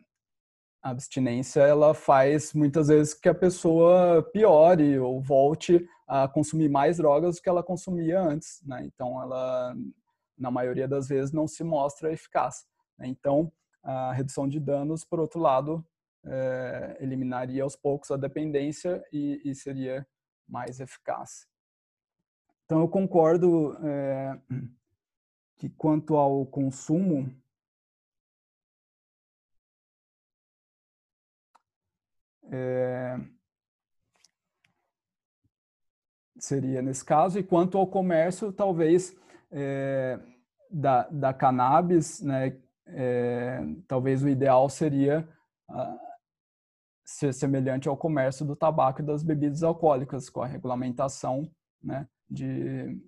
a 0.82 0.88
abstinência 0.88 1.60
ela 1.60 1.92
faz 1.92 2.54
muitas 2.54 2.88
vezes 2.88 3.12
que 3.12 3.28
a 3.28 3.34
pessoa 3.34 4.22
piore 4.32 4.98
ou 4.98 5.20
volte 5.20 5.86
a 6.06 6.26
consumir 6.26 6.70
mais 6.70 6.96
drogas 6.96 7.36
do 7.36 7.42
que 7.42 7.48
ela 7.50 7.62
consumia 7.62 8.22
antes, 8.22 8.62
né? 8.64 8.86
Então 8.86 9.20
ela 9.20 9.76
na 10.38 10.50
maioria 10.50 10.88
das 10.88 11.08
vezes 11.08 11.30
não 11.30 11.46
se 11.46 11.62
mostra 11.62 12.10
eficaz. 12.10 12.64
Né? 12.98 13.06
Então 13.08 13.52
a 13.82 14.14
redução 14.14 14.48
de 14.48 14.58
danos, 14.58 15.04
por 15.04 15.20
outro 15.20 15.38
lado, 15.38 15.84
é, 16.24 16.96
eliminaria 17.00 17.62
aos 17.62 17.76
poucos 17.76 18.10
a 18.10 18.16
dependência 18.16 19.02
e, 19.12 19.40
e, 19.44 19.54
seria 19.54 20.06
mais 20.48 20.80
eficaz. 20.80 21.46
Então 22.64 22.80
eu 22.80 22.88
concordo 22.88 23.76
é, 23.84 24.38
que 25.56 25.68
quanto 25.70 26.16
ao 26.16 26.46
consumo 26.46 27.30
É, 32.50 33.20
seria 36.38 36.80
nesse 36.80 37.04
caso. 37.04 37.38
E 37.38 37.42
quanto 37.42 37.76
ao 37.76 37.86
comércio, 37.86 38.50
talvez 38.50 39.14
é, 39.50 40.18
da, 40.70 41.06
da 41.10 41.34
cannabis, 41.34 42.22
né, 42.22 42.56
talvez 43.86 44.22
o 44.22 44.28
ideal 44.30 44.66
seria 44.70 45.28
ser 47.04 47.32
semelhante 47.32 47.88
ao 47.88 47.96
comércio 47.96 48.44
do 48.44 48.54
tabaco 48.54 49.00
e 49.00 49.04
das 49.04 49.22
bebidas 49.22 49.62
alcoólicas, 49.62 50.28
com 50.28 50.42
a 50.42 50.46
regulamentação 50.46 51.50
né, 51.82 52.06
de 52.28 53.00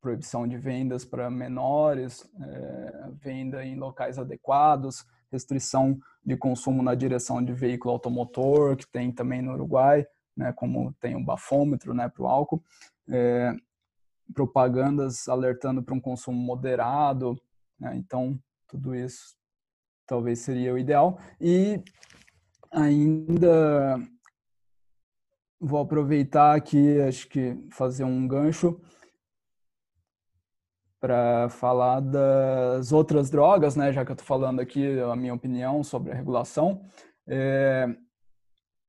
proibição 0.00 0.46
de 0.46 0.56
vendas 0.56 1.04
para 1.04 1.28
menores, 1.28 2.28
é, 2.40 3.10
venda 3.14 3.64
em 3.64 3.76
locais 3.76 4.18
adequados, 4.18 5.04
restrição 5.30 5.98
de 6.24 6.36
consumo 6.36 6.82
na 6.82 6.94
direção 6.94 7.44
de 7.44 7.52
veículo 7.52 7.92
automotor, 7.92 8.76
que 8.76 8.86
tem 8.86 9.12
também 9.12 9.42
no 9.42 9.52
Uruguai, 9.52 10.06
né, 10.36 10.52
como 10.52 10.92
tem 10.94 11.16
um 11.16 11.24
bafômetro 11.24 11.92
né, 11.92 12.08
para 12.08 12.22
o 12.22 12.28
álcool, 12.28 12.62
é, 13.08 13.52
propagandas 14.32 15.28
alertando 15.28 15.82
para 15.82 15.94
um 15.94 16.00
consumo 16.00 16.38
moderado, 16.38 17.36
né, 17.78 17.96
então 17.96 18.38
tudo 18.68 18.94
isso 18.94 19.39
talvez 20.10 20.40
seria 20.40 20.74
o 20.74 20.78
ideal. 20.78 21.20
E 21.40 21.80
ainda 22.72 23.96
vou 25.60 25.78
aproveitar 25.78 26.56
aqui, 26.56 27.00
acho 27.00 27.28
que 27.28 27.56
fazer 27.70 28.02
um 28.02 28.26
gancho 28.26 28.80
para 31.00 31.48
falar 31.48 32.00
das 32.00 32.90
outras 32.90 33.30
drogas, 33.30 33.76
né? 33.76 33.92
Já 33.92 34.04
que 34.04 34.10
eu 34.10 34.14
estou 34.14 34.26
falando 34.26 34.58
aqui 34.58 34.98
a 35.00 35.14
minha 35.14 35.32
opinião 35.32 35.84
sobre 35.84 36.10
a 36.10 36.16
regulação. 36.16 36.84
É, 37.28 37.86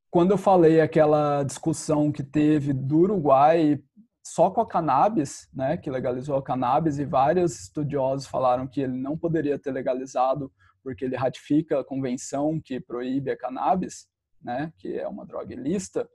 quando 0.10 0.32
eu 0.32 0.38
falei 0.40 0.82
aquela 0.82 1.44
discussão 1.44 2.12
que 2.12 2.24
teve 2.24 2.74
do 2.74 2.98
Uruguai 2.98 3.80
só 4.26 4.50
com 4.50 4.62
a 4.62 4.68
cannabis, 4.68 5.48
né, 5.54 5.78
que 5.78 5.90
legalizou 5.90 6.36
a 6.36 6.44
cannabis, 6.44 6.98
e 7.00 7.06
vários 7.06 7.60
estudiosos 7.62 8.28
falaram 8.28 8.68
que 8.68 8.82
ele 8.82 8.98
não 8.98 9.18
poderia 9.18 9.58
ter 9.58 9.72
legalizado 9.72 10.52
porque 10.84 11.06
ele 11.06 11.16
ratifica 11.16 11.80
a 11.80 11.84
convenção 11.84 12.60
que 12.60 12.80
proíbe 12.80 13.32
a 13.32 13.38
cannabis, 13.38 14.08
né, 14.42 14.74
que 14.78 14.98
é 14.98 15.08
uma 15.08 15.26
droga 15.26 15.54
ilícita, 15.54 16.10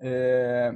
é, 0.00 0.72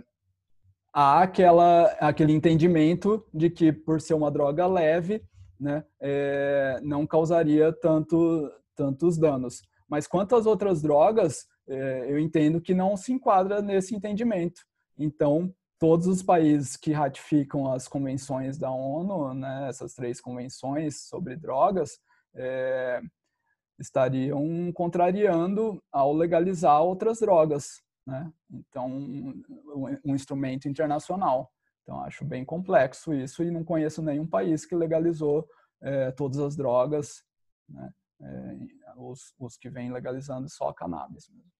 há 0.92 1.22
aquela, 1.22 1.84
aquele 2.00 2.32
entendimento 2.32 3.26
de 3.32 3.48
que 3.48 3.72
por 3.72 4.00
ser 4.00 4.14
uma 4.14 4.30
droga 4.30 4.66
leve, 4.66 5.24
né, 5.58 5.84
é, 6.00 6.80
não 6.82 7.06
causaria 7.06 7.72
tanto, 7.72 8.50
tantos 8.76 9.16
danos. 9.16 9.62
Mas 9.88 10.06
quanto 10.06 10.34
às 10.34 10.46
outras 10.46 10.82
drogas, 10.82 11.46
é, 11.68 12.06
eu 12.10 12.18
entendo 12.18 12.60
que 12.60 12.74
não 12.74 12.96
se 12.96 13.12
enquadra 13.12 13.62
nesse 13.62 13.94
entendimento. 13.94 14.62
Então, 14.98 15.54
todos 15.78 16.06
os 16.06 16.22
países 16.22 16.76
que 16.76 16.92
ratificam 16.92 17.72
as 17.72 17.88
convenções 17.88 18.58
da 18.58 18.70
ONU, 18.70 19.34
né, 19.34 19.68
essas 19.68 19.94
três 19.94 20.20
convenções 20.20 21.08
sobre 21.08 21.36
drogas, 21.36 21.98
é, 22.34 23.00
estariam 23.78 24.72
contrariando 24.72 25.82
ao 25.90 26.12
legalizar 26.12 26.82
outras 26.82 27.20
drogas, 27.20 27.82
né? 28.06 28.32
Então, 28.50 28.88
um, 28.88 30.14
instrumento 30.14 30.68
internacional. 30.68 31.50
Então, 31.82 32.00
acho 32.02 32.24
bem 32.24 32.44
complexo 32.44 33.12
isso 33.12 33.42
e 33.42 33.50
não 33.50 33.64
conheço 33.64 34.02
nenhum 34.02 34.26
país 34.26 34.64
que 34.64 34.74
legalizou 34.74 35.48
é, 35.80 36.10
todas 36.12 36.38
as 36.38 36.56
drogas, 36.56 37.24
né? 37.68 37.92
É, 38.20 38.56
os, 38.96 39.34
os 39.38 39.56
que 39.56 39.68
vêm 39.68 39.92
legalizando 39.92 40.48
só 40.48 40.68
a 40.68 40.74
cannabis. 40.74 41.28
Mesmo. 41.28 41.52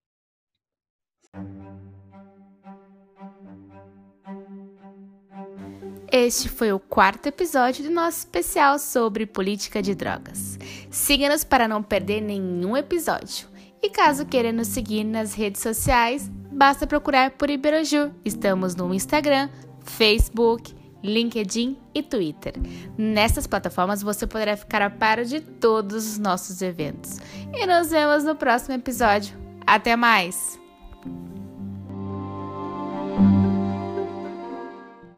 Este 6.14 6.46
foi 6.46 6.70
o 6.70 6.78
quarto 6.78 7.26
episódio 7.26 7.84
do 7.84 7.90
nosso 7.90 8.18
especial 8.18 8.78
sobre 8.78 9.24
política 9.24 9.80
de 9.80 9.94
drogas. 9.94 10.58
Siga-nos 10.90 11.42
para 11.42 11.66
não 11.66 11.82
perder 11.82 12.20
nenhum 12.20 12.76
episódio. 12.76 13.48
E 13.82 13.88
caso 13.88 14.26
queira 14.26 14.52
nos 14.52 14.68
seguir 14.68 15.04
nas 15.04 15.32
redes 15.32 15.62
sociais, 15.62 16.30
basta 16.52 16.86
procurar 16.86 17.30
por 17.30 17.48
Iberaju. 17.48 18.12
Estamos 18.26 18.74
no 18.74 18.92
Instagram, 18.92 19.48
Facebook, 19.84 20.74
LinkedIn 21.02 21.78
e 21.94 22.02
Twitter. 22.02 22.56
Nessas 22.98 23.46
plataformas 23.46 24.02
você 24.02 24.26
poderá 24.26 24.54
ficar 24.54 24.82
a 24.82 24.90
par 24.90 25.24
de 25.24 25.40
todos 25.40 26.06
os 26.06 26.18
nossos 26.18 26.60
eventos. 26.60 27.16
E 27.54 27.66
nos 27.66 27.90
vemos 27.90 28.22
no 28.22 28.36
próximo 28.36 28.74
episódio. 28.74 29.34
Até 29.66 29.96
mais! 29.96 30.60